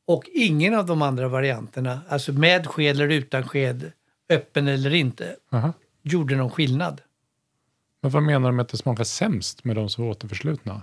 [0.05, 3.91] Och ingen av de andra varianterna, alltså med sked eller utan sked,
[4.29, 5.73] öppen eller inte, Aha.
[6.01, 7.01] gjorde någon skillnad.
[8.03, 10.81] Men vad menar de med att det smakar sämst med de som var återförslutna?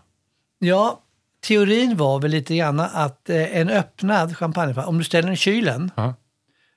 [0.59, 1.03] Ja,
[1.47, 5.37] teorin var väl lite grann att eh, en öppnad champagneflaska, om du ställer den i
[5.37, 6.15] kylen Ja.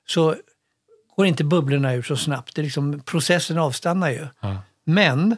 [0.06, 0.34] så
[1.16, 2.54] går inte bubblorna ur så snabbt.
[2.54, 4.26] Det är liksom, processen avstannar ju.
[4.40, 4.56] Ja.
[4.84, 5.36] Men eh,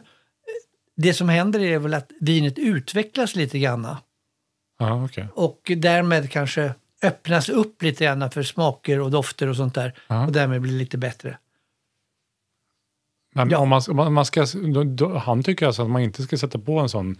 [0.95, 3.87] det som händer är väl att vinet utvecklas lite grann
[4.79, 5.27] Ja, okej.
[5.33, 9.93] och därmed kanske öppnas upp lite grann för smaker och dofter och sånt där
[10.25, 11.37] och därmed blir det lite bättre.
[13.37, 13.57] Men Ja.
[13.57, 14.45] om man, om man- ska,
[15.19, 17.15] han tycker alltså att man inte ska sätta på en sån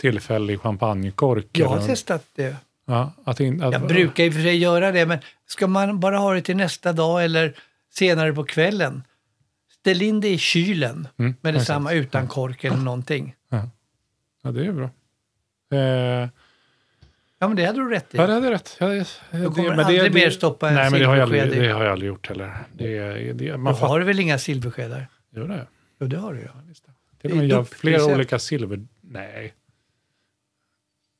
[0.00, 1.46] tillfällig champagnekork.
[1.52, 2.56] Jag har eller- testat det.
[2.86, 6.00] Ja, att in, att, Jag brukar i och för sig göra det, men ska man
[6.00, 7.54] bara ha det till nästa dag eller
[7.90, 9.02] senare på kvällen,
[9.80, 12.06] ställ in det i kylen Mm, med detsamma exakt.
[12.08, 13.34] utan kork eller någonting.
[14.42, 14.90] Ja, det är bra.
[15.78, 16.28] Eh,
[17.38, 18.16] Ja, men det hade du rätt i.
[18.16, 18.76] ja, det hade rätt.
[18.80, 21.22] Ja, det, Du kommer men aldrig det- mer stoppa en Nej, men det har, jag
[21.22, 22.54] aldrig, det har jag aldrig gjort heller.
[22.72, 22.98] Det,
[23.32, 25.06] det, Du man har väl inga silverskedar?
[25.34, 25.66] Jo, det.
[25.98, 26.48] Jo, det har du ju.
[27.20, 28.86] Till och med jag har flera olika silver...
[29.00, 29.54] Nej.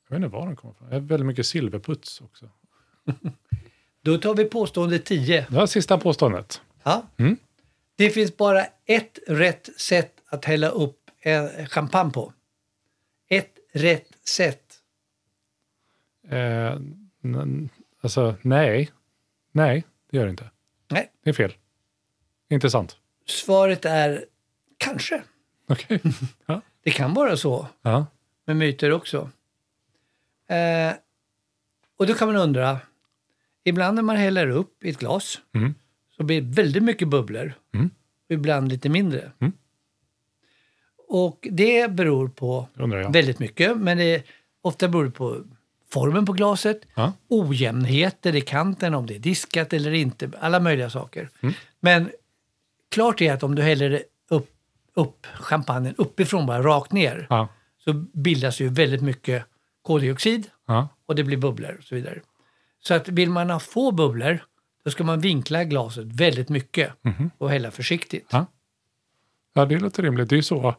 [0.08, 0.88] Jag vet inte var de kommer ifrån.
[0.90, 2.50] Jag har väldigt mycket silverputs också.
[4.00, 5.46] Då tar vi påstående 10.
[5.50, 6.62] Det var sista påståendet.
[6.82, 7.06] Ja.
[7.16, 7.36] Mm.
[7.96, 12.32] Det finns bara ett rätt sätt att hälla upp en champagne på.
[13.28, 14.82] Ett rätt sätt.
[16.28, 16.78] Eh,
[18.00, 18.90] alltså, nej.
[19.52, 20.50] Nej, det gör det inte.
[20.88, 21.54] Nej, Det är fel.
[22.48, 22.96] Inte sant.
[23.26, 24.24] Svaret är
[24.78, 25.22] kanske.
[25.68, 26.00] Okej.
[26.46, 26.60] Ja.
[26.82, 28.06] Det kan vara så ja.
[28.44, 29.30] med myter också.
[30.48, 30.92] Eh,
[31.98, 32.78] och då kan man undra,
[33.64, 35.74] ibland när man häller upp i ett glas Mm.
[36.16, 37.54] så blir det väldigt mycket bubblor.
[37.74, 37.90] Mm.
[38.28, 39.32] Och ibland lite mindre.
[39.38, 39.52] Mm.
[41.08, 44.22] Och det beror på Det väldigt mycket, men det
[44.62, 45.44] ofta beror det på
[45.90, 47.12] formen på glaset, Ja.
[47.28, 51.28] ojämnheter i kanten, om det är diskat eller inte, alla möjliga saker.
[51.40, 51.54] Mm.
[51.80, 52.10] Men
[52.94, 54.50] klart är att om du häller upp,
[54.94, 57.48] upp champagnen uppifrån, bara rakt ner, Ja.
[57.84, 59.44] så bildas ju väldigt mycket
[59.82, 60.88] koldioxid Ja.
[61.06, 62.20] och det blir bubblor och så vidare.
[62.80, 64.38] Så att vill man ha få bubblor,
[64.84, 67.30] då ska man vinkla glaset väldigt mycket Mhm.
[67.38, 68.26] och hälla försiktigt.
[68.30, 68.46] Ja.
[69.54, 70.28] ja, det låter rimligt.
[70.28, 70.74] Det är ju så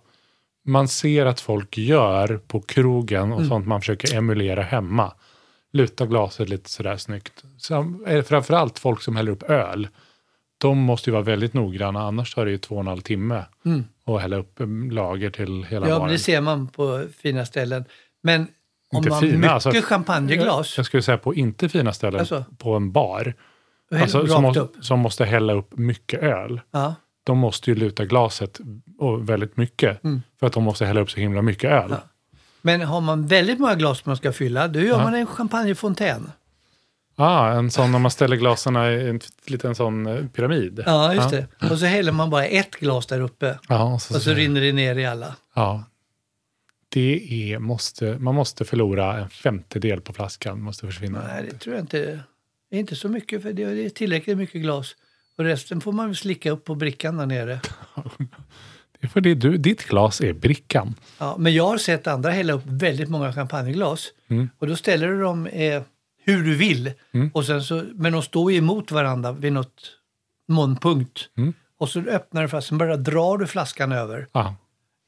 [0.67, 3.33] man ser att folk gör på krogen Mm.
[3.37, 5.13] och sånt man försöker emulera hemma.
[5.73, 7.43] Luta glaset lite sådär snyggt.
[7.57, 9.87] Så, framförallt folk som häller upp öl.
[10.69, 13.45] De måste ju vara väldigt noggranna, annars tar det ju två och en halv timme
[13.65, 13.83] Mm.
[14.05, 14.59] att hälla upp
[14.91, 16.11] lager till hela Ja, men baren.
[16.13, 17.85] det ser man på fina ställen.
[18.23, 21.93] Men om Inte man har fina, mycket alltså- champagneglas, Jag skulle säga på inte fina
[21.93, 22.45] ställen, Alltså?
[22.57, 23.33] på en bar.
[24.01, 26.61] Alltså, som, måste, som måste hälla upp mycket öl.
[26.71, 26.95] Ja.
[27.23, 28.59] de måste ju luta glaset
[28.99, 30.01] och väldigt mycket.
[30.39, 31.83] För att de måste hälla upp så himla mycket öl.
[31.85, 31.91] Mm.
[31.91, 32.37] Ja.
[32.61, 36.31] Men har man väldigt många glas man ska fylla, då gör man en champagnefontän.
[37.15, 40.83] Ah, en sån om man ställer glasen i en liten sån eh, pyramid.
[40.85, 41.47] Ja, just det.
[41.71, 43.59] Och så häller man bara ett glas där uppe.
[43.69, 45.35] Ja, och så, Och så rinner det ner i alla.
[45.55, 45.83] ja.
[46.89, 50.61] Det är, måste, man måste förlora en femtedel på flaskan.
[50.61, 51.23] Måste försvinna.
[51.27, 52.19] Nej, det tror jag inte.
[52.69, 54.95] Det är inte så mycket, för det är tillräckligt mycket glas.
[55.37, 57.59] Och resten får man slicka upp på brickan där nere.
[58.99, 60.95] Det är för det du, ditt glas är brickan.
[61.17, 64.07] Ja, men jag har sett andra hälla upp väldigt många champagneglas.
[64.57, 65.81] Och då ställer du dem eh,
[66.25, 66.91] hur du vill.
[67.33, 69.91] Och sen så, men de står ju emot varandra vid något
[70.47, 71.29] månpunkt.
[71.79, 74.55] Och så öppnar du flaskan, bara drar du flaskan över Ja,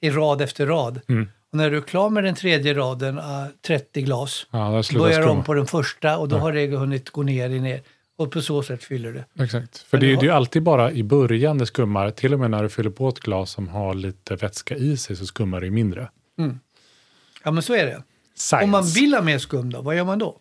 [0.01, 1.01] i rad efter rad.
[1.07, 1.28] Mm.
[1.51, 3.24] Och när du är klar med den tredje raden, äh,
[3.68, 7.24] 30 glas, ja börjar du om på den första och då har det hunnit gå
[7.24, 7.82] ner i ner.
[8.18, 9.43] Och på så sätt fyller du.
[9.43, 9.78] Exakt.
[9.78, 12.11] För Men det, är- har- det är ju alltid bara i början det skummar.
[12.11, 15.15] Till och med när du fyller på ett glas som har lite vätska i sig
[15.15, 16.09] så skummar det ju mindre.
[17.43, 18.03] Ja, men så är det.
[18.36, 18.63] Science.
[18.63, 20.39] Om man vill ha mer skum då, vad gör man då?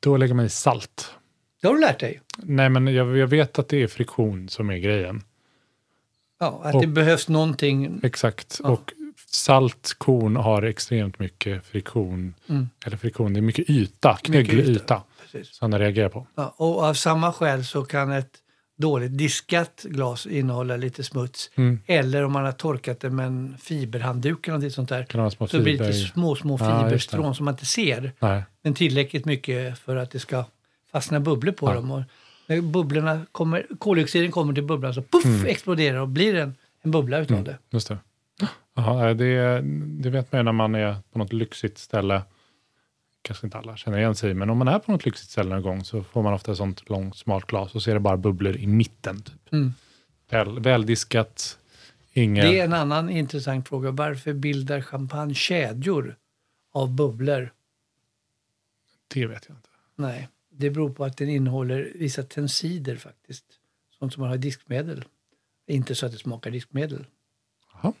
[0.00, 1.14] Då lägger man i salt.
[1.60, 2.20] Det har du lärt dig.
[2.38, 5.22] Nej, men jag, jag vet att det är friktion som är grejen.
[6.40, 8.00] Ja, att Och- det behövs någonting.
[8.02, 8.60] Exakt.
[8.62, 8.68] Ja.
[8.70, 8.92] Och
[9.26, 12.34] salt korn har extremt mycket friktion.
[12.86, 14.70] Eller friktion, det är mycket yta, knögglig Mm.
[14.72, 15.02] yta.
[15.34, 15.44] yta.
[15.44, 16.26] Som den reagerar på.
[16.34, 18.38] Ja, och av samma skäl så kan ett
[18.80, 21.50] dåligt diskat glas innehålla lite smuts.
[21.54, 21.80] Mm.
[21.86, 25.04] Eller om man har torkat det med en fiberhandduk eller något sånt där.
[25.04, 28.12] Kan små Så blir det lite små, små Ja, fiberstrån som man inte ser.
[28.18, 28.42] Nej.
[28.62, 30.44] Men tillräckligt mycket för att det ska
[30.92, 31.74] fastna bubblor på Ja.
[31.74, 31.90] dem.
[31.90, 32.02] Och
[32.46, 35.46] när bubblorna kommer, koldioxiden kommer till bubblan så puff Mm.
[35.46, 37.58] exploderar och blir en, en bubbla utav det.
[37.70, 37.98] Just det.
[38.76, 39.60] Nej, det,
[40.02, 42.22] det vet man ju när man är på något lyxigt ställe.
[43.22, 45.50] Kanske inte alla känner igen sig i, men om man är på något lyxigt ställe
[45.50, 48.00] någon gång så får man ofta ett sånt långt smalt glas och så är det
[48.00, 49.22] bara bubblor i mitten.
[49.22, 49.52] Typ.
[49.52, 49.72] Mm.
[50.30, 51.58] Väl, väldiskat,
[52.12, 52.44] inget...
[52.44, 53.90] Det är en annan intressant fråga.
[53.90, 56.16] Varför bildar champagne kedjor
[56.72, 57.52] av bubblor?
[59.14, 59.68] det vet jag inte.
[59.96, 63.44] Nej, det beror på att den innehåller vissa tensider faktiskt.
[63.98, 65.04] Sånt som man har i diskmedel.
[65.66, 67.06] Inte så att det smakar diskmedel.
[67.72, 67.92] Jaha.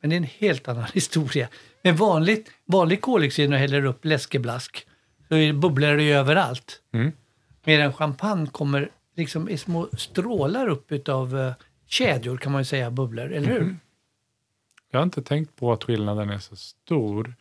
[0.00, 1.48] Men det är en helt annan historia.
[1.82, 4.86] Men vanligt, vanlig koldioxid när du häller upp läskeblask
[5.28, 6.80] så är det det ju överallt.
[6.92, 7.12] Mm.
[7.64, 11.52] Medan champagne kommer liksom i små strålar upp utav uh,
[11.86, 13.60] kedjor kan man ju säga, bubblor, eller hur?
[13.60, 13.78] Mm.
[14.90, 17.34] Jag har inte tänkt på att skillnaden är så stor.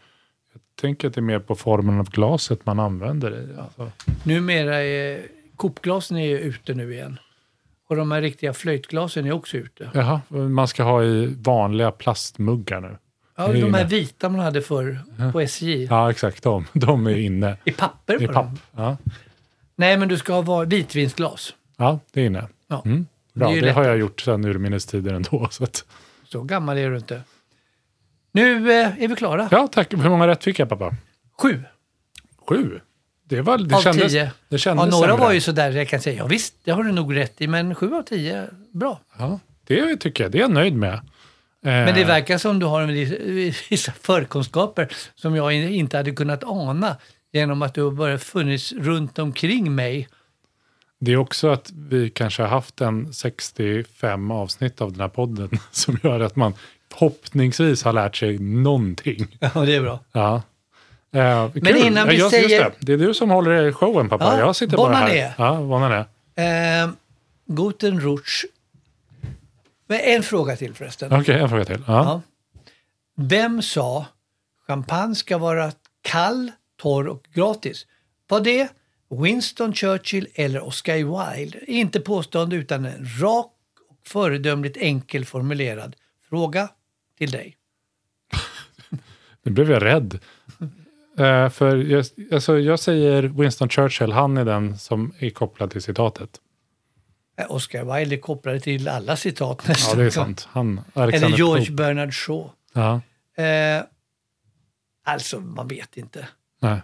[0.54, 3.60] Jag tänker att det är mer på formen av glaset man använder i.
[3.60, 3.92] Alltså.
[4.24, 7.20] Numera är kopglasen är ute nu igen.
[7.88, 9.92] Och de här riktiga flöjtglasen är också ute.
[9.94, 12.98] Jaha, man ska ha i vanliga plastmuggar nu.
[13.36, 15.00] Ja, de här vita man hade förr
[15.32, 15.84] på SJ.
[15.84, 16.44] Ja, exakt.
[16.44, 17.58] De, de är inne.
[17.66, 18.46] I papper I på papp.
[18.46, 18.58] dem.
[18.76, 18.98] Ja.
[19.76, 21.54] Nej, men du ska ha vitvinsglas.
[21.78, 22.48] ja, det är inne.
[22.68, 22.82] Ja.
[22.86, 23.06] Mm.
[23.34, 25.48] Bra, Det det, har jag gjort sedan urminnes tider ändå.
[25.52, 25.86] Så att,
[26.28, 27.22] Så gammal är du inte.
[28.32, 29.48] Nu eh, är vi klara.
[29.52, 29.94] ja, tack.
[29.94, 30.96] Hur många rätt fick jag pappa?
[31.42, 31.64] Sju
[32.48, 32.80] Sju.
[33.24, 34.24] Det, var, det av kändes, tio.
[34.24, 35.22] det Ja, kändes några sämre.
[35.26, 37.76] var ju sådär, jag kan säga, ja visst, det har du nog rätt i, men
[37.76, 39.00] sju av tio, bra.
[39.20, 40.32] Ja, det tycker jag.
[40.32, 41.00] Det är jag nöjd med.
[41.64, 42.88] Men det Eh, verkar som du har
[43.70, 46.98] vissa förkunskaper som jag in- inte hade kunnat ana
[47.32, 50.08] genom att du har bara funnits runt omkring mig.
[51.00, 55.50] Det är också att vi kanske har haft en 65 avsnitt av den här podden
[55.72, 56.54] som gör att man
[56.92, 59.38] förhoppningsvis har lärt sig någonting.
[59.40, 60.00] Ja, det är bra.
[60.12, 60.36] Ja.
[61.14, 61.78] Eh, Men kul.
[61.78, 62.72] innan vi Ja, just säger- det.
[62.80, 64.24] det är du som håller i showen pappa.
[64.26, 65.34] Ja, jag sitter bara här.
[65.38, 66.06] Ja, bon année.
[66.84, 66.90] Eh,
[67.46, 68.46] Guten Rutsch.
[69.92, 71.14] Men En fråga till förresten.
[71.14, 71.84] Okej, en fråga till.
[71.88, 72.04] Ja.
[72.04, 72.22] Ja.
[73.16, 74.06] Vem sa
[74.68, 75.72] champagne ska vara
[76.02, 77.88] kall, torr och gratis?
[78.28, 78.70] Var det
[79.10, 80.94] Winston Churchill eller Oscar
[81.36, 81.72] Wilde?
[81.72, 83.52] Inte påstående utan en rak
[83.90, 85.96] och föredömligt enkel formulerad
[86.30, 86.70] fråga
[87.18, 87.58] till dig.
[89.44, 90.20] Nu blev jag rädd.
[91.18, 95.82] Eh, för jag, alltså, jag säger Winston Churchill, han är den som är kopplad till
[95.82, 96.40] citatet.
[97.42, 99.98] Eh, Oscar Wilde kopplade till alla citat Ja, nästan.
[99.98, 100.48] det är sant.
[100.52, 101.72] Han, Eller George Pope.
[101.72, 102.50] Bernard Shaw.
[102.74, 103.02] Ja,
[103.44, 103.84] Eh,
[105.06, 106.28] alltså, man vet inte
[106.62, 106.82] nej.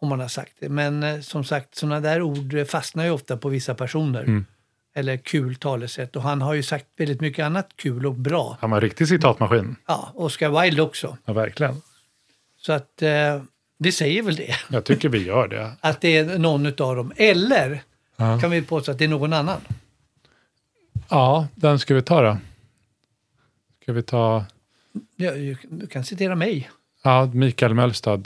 [0.00, 0.68] om man har sagt det.
[0.68, 4.20] Men eh, som sagt, sådana där ord fastnar ju ofta på vissa personer.
[4.22, 4.46] Mm.
[4.96, 6.16] Eller kul talesätt.
[6.16, 8.56] Och han har ju sagt väldigt mycket annat kul och bra.
[8.60, 9.76] Han var en riktig citatmaskin.
[9.86, 11.16] Ja, Oscar Wilde också.
[11.24, 11.82] Ja, verkligen.
[12.60, 13.42] Så att eh,
[13.78, 14.54] det säger väl det.
[14.70, 15.72] Jag tycker vi gör det.
[15.80, 17.12] Att det är någon utav dem.
[17.16, 17.82] Eller
[18.16, 19.60] Ja, kan vi påstå att det är någon annan.
[21.08, 22.38] ja den ska vi ta då.
[23.82, 24.44] Ska vi ta
[25.16, 25.32] Ja,
[25.68, 26.70] du kan citera mig.
[27.02, 28.22] ja, Mikael Möllstad.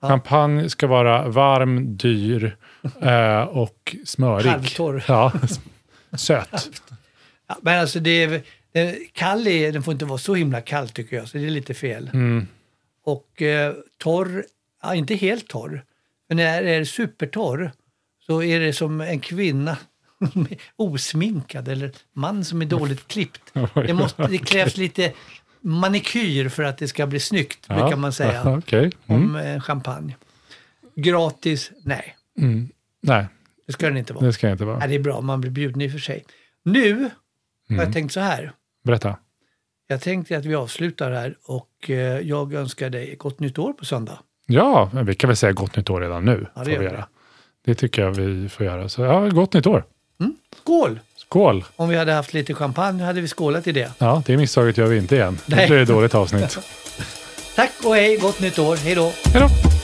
[0.00, 2.56] Champagne ska vara varm, dyr
[3.00, 4.46] eh, och smörig.
[4.50, 5.04] Halvtorr.
[5.08, 5.32] Ja,
[6.16, 6.70] söt.
[7.46, 8.42] Ja, men alltså det är,
[9.12, 11.74] kall är, den får inte vara så himla kall tycker jag, så det är lite
[11.74, 12.10] fel.
[12.14, 12.46] Mm.
[13.04, 14.44] Och eh, torr,
[14.82, 15.84] ja, inte helt torr,
[16.28, 17.72] men det är supertorr
[18.26, 19.76] så är det som en kvinna
[20.76, 23.52] osminkad eller man som är dåligt klippt.
[23.74, 25.12] Det, måste, det krävs lite
[25.60, 28.92] manikyr för att det ska bli snyggt, Ja, brukar man säga Okej.
[29.06, 29.22] Mm.
[29.24, 30.16] om eh, champagne.
[30.96, 31.70] Gratis?
[31.84, 32.68] Nej, Mm.
[33.02, 33.26] Nej,
[33.66, 34.24] det ska den inte vara.
[34.26, 34.78] det ska inte vara.
[34.78, 36.24] Nej, det är bra, man blir bjuden i och för sig.
[36.64, 37.10] Nu har
[37.70, 37.84] Mm.
[37.84, 38.52] jag tänkt så här.
[38.84, 39.16] Berätta.
[39.86, 43.84] Jag tänkte att vi avslutar här och eh, jag önskar dig gott nytt år på
[43.84, 44.18] söndag.
[44.46, 46.46] Ja, vi kan väl säga gott nytt år redan nu.
[46.54, 46.88] Ja, det gör vi.
[47.64, 48.88] Det tycker jag vi får göra.
[48.88, 49.84] Så ja, gott nytt år.
[50.62, 51.00] Skål!
[51.16, 51.64] Skål!
[51.76, 53.90] Om vi hade haft lite champagne hade vi skålat i det.
[53.98, 55.38] Ja, det misstaget gör vi inte igen.
[55.46, 55.60] Nej.
[55.60, 56.58] Det blir ett dåligt avsnitt.
[57.56, 59.12] Tack och hej, gott nytt år, hej då!
[59.24, 59.83] Hej då!